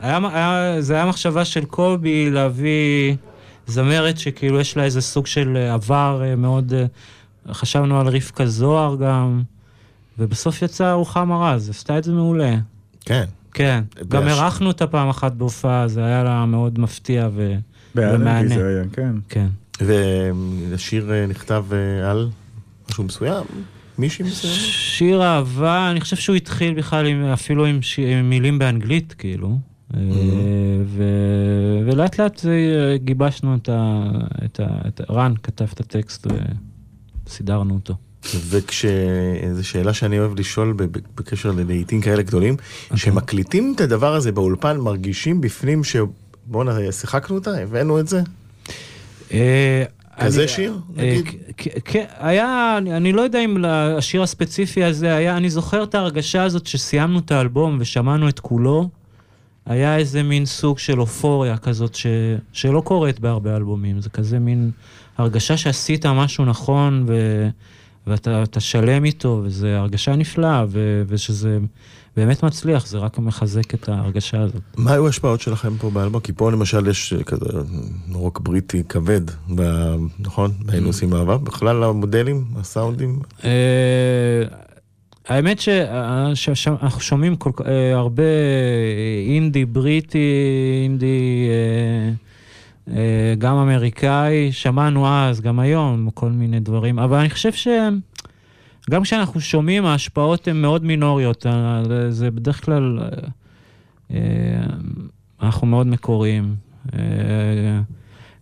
זה 0.81 0.95
היה 0.95 1.07
מחשבה 1.07 1.45
של 1.45 1.65
קובי 1.65 2.31
להביא 2.31 3.17
זמרת 3.67 4.19
שכאילו 4.19 4.61
יש 4.61 4.77
לה 4.77 4.85
איזה 4.85 5.01
סוג 5.01 5.27
של 5.27 5.57
אה, 5.57 5.75
עבר 5.75 6.23
מאוד... 6.37 6.73
חשבנו 7.53 8.01
על 8.01 8.07
רבקה 8.09 8.47
זוהר 8.47 8.97
גם, 8.97 9.43
ובסוף 10.19 10.63
יצאה 10.63 10.93
רוחמה 10.93 11.53
רז, 11.53 11.71
עשתה 11.71 11.99
את 11.99 12.05
זה 12.05 12.13
מעולה. 12.13 12.57
כן. 13.05 13.25
כן, 13.55 13.83
גם 14.09 14.29
אירחנו 14.29 14.67
אותה 14.67 14.87
פעם 14.87 15.09
אחת 15.09 15.33
בהופעה, 15.33 15.89
זה 15.89 16.05
היה 16.05 16.25
לה 16.25 16.47
מאוד 16.47 16.79
מפתיע. 16.81 17.29
באלנבי 17.95 18.21
ומענה. 18.23 18.49
זה 18.55 18.67
היה, 18.69 18.83
כן. 18.93 19.13
כן. 19.29 19.47
והשיר 19.81 21.13
אה, 21.13 21.27
נכתב 21.27 21.65
אה, 21.73 22.11
על 22.11 22.29
משהו 22.91 23.05
מסוים? 23.05 23.45
מישהי 23.99 24.25
מסוים? 24.25 24.55
שיר 24.55 25.23
אהבה, 25.23 25.91
אני 25.91 26.01
חושב 26.01 26.17
שהוא 26.17 26.37
התחיל 26.37 26.75
בכלל 26.75 27.07
עם, 27.07 27.25
אפילו 27.25 27.67
עם, 27.67 27.83
ש... 27.83 27.99
עם 27.99 28.31
מילים 28.31 28.59
באנגלית, 28.59 29.15
כאילו. 29.19 29.59
אה, 29.95 30.01
ו... 30.87 31.05
ולאט 31.87 32.21
לאט 32.21 32.45
גיבשנו 32.95 33.57
את 33.57 33.69
ה... 33.69 34.11
את 34.45 34.61
ה... 34.61 34.67
את 34.89 35.01
ה... 35.01 35.13
רן 35.13 35.35
כתב 35.43 35.67
את 35.73 35.81
הטקסט 35.81 36.27
וסידרנו 37.27 37.75
אותו. 37.75 37.95
וכשזו 38.35 39.69
שאלה 39.69 39.95
שאני 39.95 40.19
אוהב 40.19 40.41
לשאול 40.41 40.75
בקשר 41.17 41.51
ללהיטים 41.51 42.01
כאלה 42.01 42.23
גדולים, 42.23 42.57
שמקליטים 42.95 43.73
את 43.77 43.81
הדבר 43.81 44.15
הזה 44.15 44.33
באולפן, 44.33 44.77
מרגישים 44.77 45.41
בפנים 45.41 45.83
שבואנה, 45.85 46.93
שיחקנו 46.93 47.37
אותה, 47.37 47.59
הבאנו 47.59 48.01
את 48.01 48.09
זה? 48.09 48.23
אה, 49.33 49.85
כזה 50.19 50.49
שיר, 50.49 50.79
אה, 50.99 51.17
כן, 51.85 52.05
היה, 52.19 52.79
אני, 52.79 53.13
לא 53.13 53.23
יודע 53.23 53.45
אם 53.45 53.65
השיר 53.65 54.23
הספציפי 54.23 54.85
הזה 54.85 55.17
היה, 55.17 55.37
אני 55.37 55.51
זוכר 55.51 55.83
את 55.83 55.95
ההרגשה 55.95 56.43
הזאת 56.43 56.67
שסיימנו 56.67 57.19
את 57.19 57.31
האלבום 57.31 57.77
ושמענו 57.81 58.29
את 58.29 58.41
כולו, 58.41 58.89
היה 59.67 59.97
איזה 59.97 60.23
מין 60.23 60.47
סוג 60.47 60.79
של 60.79 61.01
אופוריה 61.01 61.57
כזאת 61.57 61.95
ש, 61.95 62.07
שלא 62.53 62.81
קורית 62.81 63.21
בהרבה 63.21 63.57
אלבומים, 63.57 64.01
זה 64.01 64.11
כזה 64.11 64.39
מין 64.39 64.71
הרגשה 65.19 65.57
שעשית 65.57 66.07
משהו 66.07 66.45
נכון 66.45 67.05
ו, 67.09 67.49
ואתה 68.07 68.43
אתה 68.43 68.61
שלם 68.61 69.05
איתו, 69.05 69.41
וזו 69.45 69.67
הרגשה 69.67 70.17
נפלאה, 70.17 70.65
ו, 70.69 71.03
ושזה 71.07 71.59
באמת 72.21 72.43
מצליח, 72.43 72.87
זה 72.87 72.99
רק 72.99 73.19
מחזק 73.19 73.75
את 73.75 73.89
ההרגשה 73.89 74.41
הזאת. 74.41 74.63
מה 74.77 74.93
היו 74.93 75.07
ההשפעות 75.07 75.41
שלכם 75.41 75.77
פה 75.79 75.91
באלבום? 75.91 76.21
כי 76.21 76.33
פה 76.33 76.53
למשל 76.53 76.87
יש 76.87 77.13
אה, 77.13 77.23
כזה 77.23 77.47
רוק 78.13 78.41
בריטי 78.41 78.83
כבד, 78.89 79.21
ב- 79.55 79.97
נכון? 80.19 80.51
היינו 80.69 80.87
עושים 80.87 81.15
אהבה. 81.15 81.37
בכלל 81.39 81.85
המודלים, 81.85 82.45
הסאונדים, 82.57 83.19
אה, 83.45 84.43
האמת 85.29 85.61
שאנחנו 86.45 87.01
שומעים 87.01 87.37
כל, 87.37 87.51
אה, 87.67 87.97
הרבה 87.99 88.23
אינדי 89.27 89.65
בריטי, 89.65 90.33
אינדי 90.85 91.47
אה, 91.49 92.13
אה, 92.97 93.35
גם 93.39 93.57
אמריקאי, 93.57 94.53
שמענו 94.53 95.09
אז, 95.09 95.41
גם 95.41 95.61
היום, 95.61 96.11
כל 96.15 96.31
מיני 96.31 96.61
דברים, 96.61 96.99
אבל 96.99 97.19
אני 97.19 97.31
חושב 97.31 97.53
שגם 98.87 99.03
כשאנחנו 99.03 99.41
שומעים, 99.41 99.85
ההשפעות 99.87 100.49
הן 100.49 100.57
מאוד 100.63 100.85
מינוריות, 100.85 101.47
אה, 101.47 101.83
זה 102.11 102.31
בדרך 102.31 102.65
כלל, 102.65 102.99
אה, 103.03 103.09
אה, 104.11 104.17
אנחנו 105.43 105.67
מאוד 105.67 105.87
מקוריים. 105.87 106.57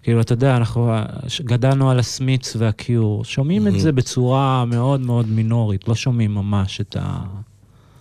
כאילו, 0.02 0.20
אתה 0.20 0.32
יודע, 0.32 0.56
אנחנו 0.56 0.92
גדלנו 1.40 1.90
על 1.90 1.98
הסמיץ 1.98 2.56
והקיור, 2.58 3.24
שומעים 3.24 3.66
את 3.68 3.80
זה 3.80 3.92
בצורה 3.92 4.64
מאוד 4.64 5.00
מאוד 5.00 5.28
מינורית, 5.28 5.88
לא 5.88 5.94
שומעים 5.94 6.34
ממש 6.34 6.80
את 6.80 6.96
ה- 7.00 7.20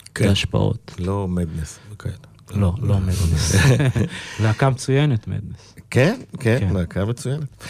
את 0.04 0.18
כן. 0.24 0.28
ההשפעות. 0.30 0.96
לא 1.00 1.28
מדנס. 1.28 1.80
כן. 2.00 2.10
לא, 2.56 2.74
לא 2.82 3.00
מדנס. 3.00 3.56
להקה 4.40 4.70
מצוינת, 4.76 5.28
מדנס. 5.28 5.76
כן, 5.90 6.20
כן, 6.40 6.58
כן. 6.60 6.74
להקה 6.76 7.06
מצוינת. 7.06 7.64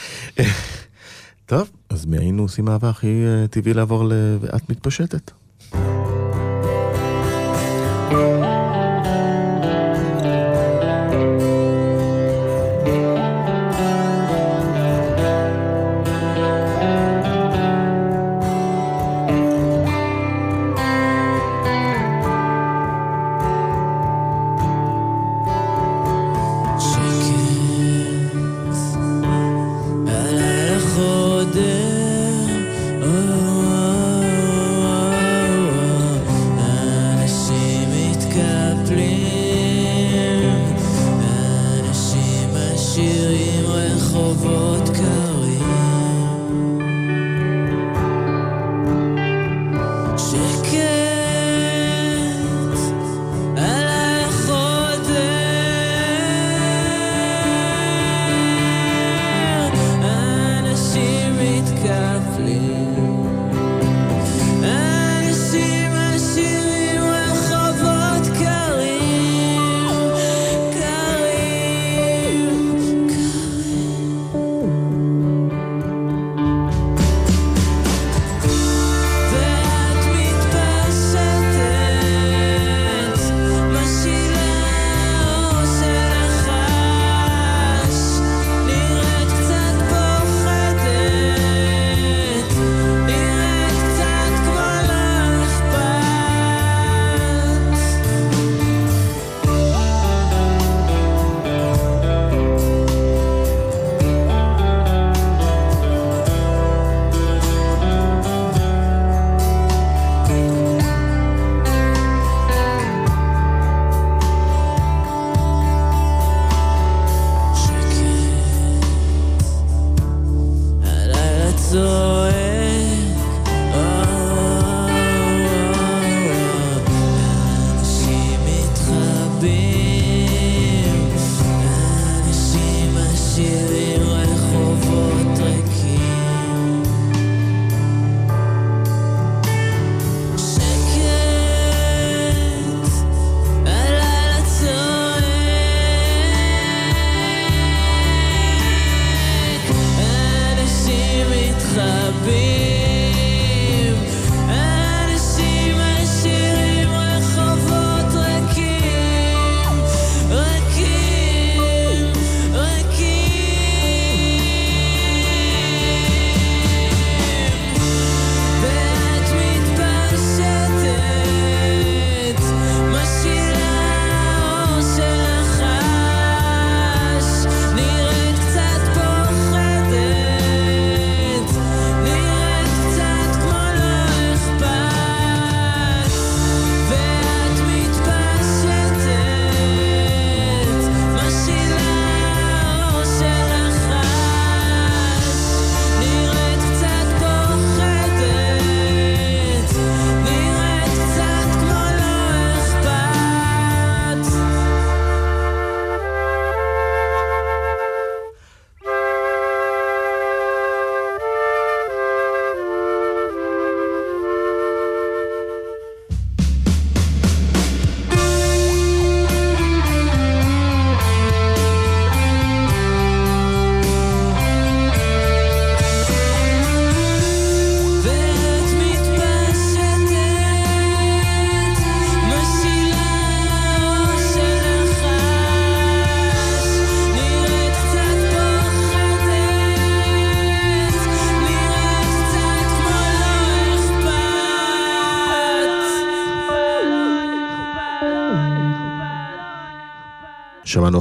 טוב, 1.47 1.69
אז 1.89 2.05
מי 2.05 2.17
היינו 2.17 2.41
עושים 2.43 2.69
אהבה 2.69 2.89
הכי 2.89 3.25
אה, 3.25 3.47
טבעי 3.47 3.73
לעבור 3.73 4.05
ל... 4.05 4.11
ואת 4.41 4.69
מתפשטת. 4.69 5.31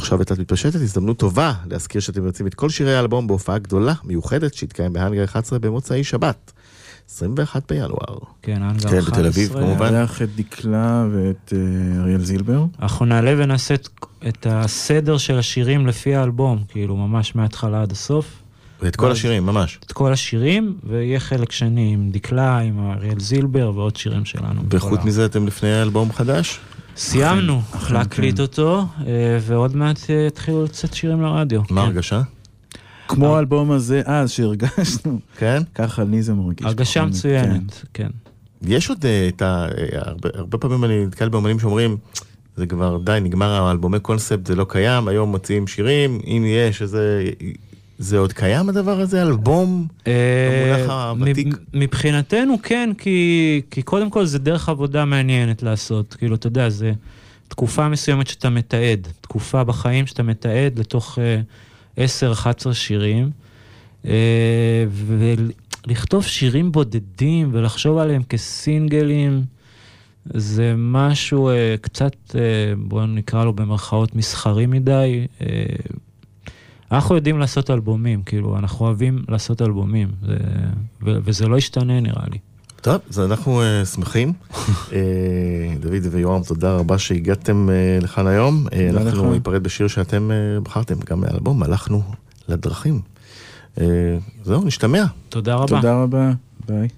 שמענו 0.01 0.05
עכשיו 0.05 0.23
את 0.23 0.33
את 0.33 0.39
מתפשטת, 0.39 0.75
הזדמנות 0.75 1.19
טובה 1.19 1.53
להזכיר 1.71 2.01
שאתם 2.01 2.25
יוצאים 2.25 2.47
את 2.47 2.55
כל 2.55 2.71
שירי 2.71 2.97
האלבום 2.97 3.27
בהופעה 3.27 3.59
גדולה, 3.59 3.95
מיוחדת, 4.05 4.55
שהתקיים 4.55 4.93
בהאנגר 4.93 5.25
11 5.25 5.59
במוצאי 5.59 6.05
שבת, 6.05 6.53
21 7.11 7.73
בינואר. 7.73 8.19
כן, 8.43 8.63
האנגר 8.63 8.89
כן, 8.89 8.99
11. 8.99 9.11
בתל 9.11 9.27
אביב, 9.27 9.53
כמובן. 9.53 9.93
לארח 9.93 10.23
את 10.23 10.29
דקלה 10.37 11.07
ואת 11.13 11.53
אה, 11.53 12.01
אריאל 12.01 12.25
זילבר. 12.25 12.65
אנחנו 12.81 13.07
נעלה 13.07 13.35
ונעשה 13.39 13.75
את, 13.75 13.89
את 14.29 14.47
הסדר 14.51 15.19
של 15.19 15.39
השירים 15.39 15.87
לפי 15.87 16.15
האלבום, 16.15 16.65
כאילו, 16.69 16.97
ממש 16.97 17.37
מההתחלה 17.37 17.83
עד 17.83 17.93
הסוף. 17.93 18.27
ואת 18.83 18.97
כל 18.97 19.11
השירים, 19.11 19.47
ממש. 19.47 19.79
את 19.87 19.93
כל 19.93 20.13
השירים, 20.13 20.77
ויהיה 20.85 21.21
חלק 21.21 21.53
שני 21.53 21.93
עם 21.93 22.11
דקלה, 22.11 22.59
עם 22.59 22.91
אריאל 22.91 23.21
זילבר 23.21 23.73
ועוד 23.75 23.97
שירים 23.97 24.25
שלנו. 24.25 24.63
וחוץ 24.71 25.01
מזה 25.05 25.27
אתם 25.27 25.47
לפני 25.47 25.83
אלבום 25.83 26.13
חדש? 26.13 26.61
סיימנו 26.97 27.63
להקליט 27.91 28.37
כן. 28.37 28.43
אותו, 28.43 28.87
אה, 29.07 29.39
ועוד 29.41 29.77
מעט 29.77 29.99
אה, 30.11 30.27
יתחילו 30.27 30.65
לצאת 30.65 30.95
שירים 30.95 31.23
לרדיו. 31.23 31.61
מה 31.61 31.67
כן. 31.69 31.79
ההרגשה? 31.79 32.23
כמו 33.09 33.37
האלבום 33.37 33.71
הזה 33.71 34.03
אז 34.05 34.31
שהרגשנו, 34.31 35.19
כן? 35.39 35.63
ככה 35.75 36.05
לי 36.05 36.23
זה 36.23 36.35
מרגיש. 36.35 36.67
הרגשה 36.67 37.05
מצוינת, 37.05 37.85
כן. 37.95 38.09
יש 38.63 38.91
עוד 38.91 39.07
אה, 39.07 39.29
את 39.29 39.43
ה... 39.43 39.67
אה, 39.79 39.87
הרבה, 39.93 40.29
הרבה 40.35 40.59
פעמים 40.59 40.85
אני 40.85 41.07
נתקל 41.07 41.29
באמנים 41.29 41.59
שאומרים, 41.59 41.97
זה 42.57 42.67
כבר 42.67 42.99
די, 43.05 43.19
נגמר 43.23 43.51
האלבומי 43.51 44.01
קונספט, 44.01 44.47
זה 44.47 44.55
לא 44.55 44.67
קיים, 44.69 45.09
היום 45.09 45.31
מוציאים 45.31 45.67
שירים, 45.67 46.21
אם 46.27 46.45
יש 46.47 46.83
איזה... 46.83 47.25
זה 47.99 48.19
עוד 48.19 48.33
קיים 48.33 48.69
הדבר 48.69 49.01
הזה? 49.01 49.23
אלבום? 49.23 49.87
המונח 50.07 50.91
אה, 50.91 51.09
הוותיק. 51.11 51.47
מב- 51.47 51.55
מבחינתנו 51.75 52.57
כן, 52.63 52.91
כי, 52.99 53.61
כי 53.71 53.83
קודם 53.83 54.11
כל 54.11 54.25
זה 54.27 54.39
דרך 54.39 54.69
עבודה 54.69 55.05
מעניינת 55.05 55.63
לעשות. 55.63 56.15
כאילו, 56.15 56.35
אתה 56.35 56.47
יודע, 56.47 56.69
זה 56.69 56.93
תקופה 57.49 57.89
מסוימת 57.89 58.27
שאתה 58.27 58.51
מתעד, 58.51 59.09
תקופה 59.21 59.65
בחיים 59.65 60.07
שאתה 60.07 60.23
מתעד 60.23 60.79
לתוך 60.79 61.19
אה, 61.99 62.05
10-11 62.69 62.73
שירים, 62.73 63.31
אה, 64.07 64.85
ולכתוב 65.87 66.25
שירים 66.25 66.73
בודדים 66.73 67.49
ולחשוב 67.53 67.99
עליהם 67.99 68.23
כסינגלים, 68.23 69.43
זה 70.35 70.75
משהו 70.77 71.49
אה, 71.49 71.75
קצת, 71.81 72.13
אה, 72.35 72.41
בואו 72.79 73.07
נקרא 73.07 73.45
לו 73.45 73.53
במרכאות 73.53 74.15
מסחרי 74.17 74.67
מדי. 74.67 75.27
אה, 75.41 75.47
אנחנו 76.93 77.15
יודעים 77.15 77.39
לעשות 77.39 77.71
אלבומים, 77.71 78.23
כאילו, 78.23 78.59
אנחנו 78.59 78.87
אוהבים 78.87 79.25
לעשות 79.29 79.63
אלבומים, 79.63 80.09
זה, 80.27 80.37
ו, 81.03 81.19
וזה 81.25 81.49
לא 81.49 81.57
ישתנה 81.57 82.01
נראה 82.01 82.25
לי. 82.33 82.39
טוב, 82.81 83.01
אז 83.11 83.21
אנחנו 83.21 83.63
uh, 83.63 83.87
שמחים. 83.87 84.33
uh, 84.53 84.91
דוד 85.81 86.07
ויורם, 86.11 86.43
תודה 86.43 86.77
רבה 86.77 86.99
שהגעתם 86.99 87.69
uh, 87.69 88.05
לכאן 88.05 88.27
היום. 88.27 88.67
Uh, 88.67 88.75
אנחנו. 88.91 89.33
ניפרד 89.33 89.63
בשיר 89.63 89.89
שאתם 89.89 90.31
uh, 90.31 90.61
בחרתם, 90.65 90.95
גם 91.11 91.21
מהאלבום, 91.21 91.63
הלכנו 91.63 92.03
לדרכים. 92.49 93.01
Uh, 93.77 93.81
זהו, 94.45 94.65
נשתמע. 94.65 95.05
תודה 95.29 95.55
רבה. 95.55 95.67
תודה 95.67 96.03
רבה, 96.03 96.31
ביי. 96.69 96.89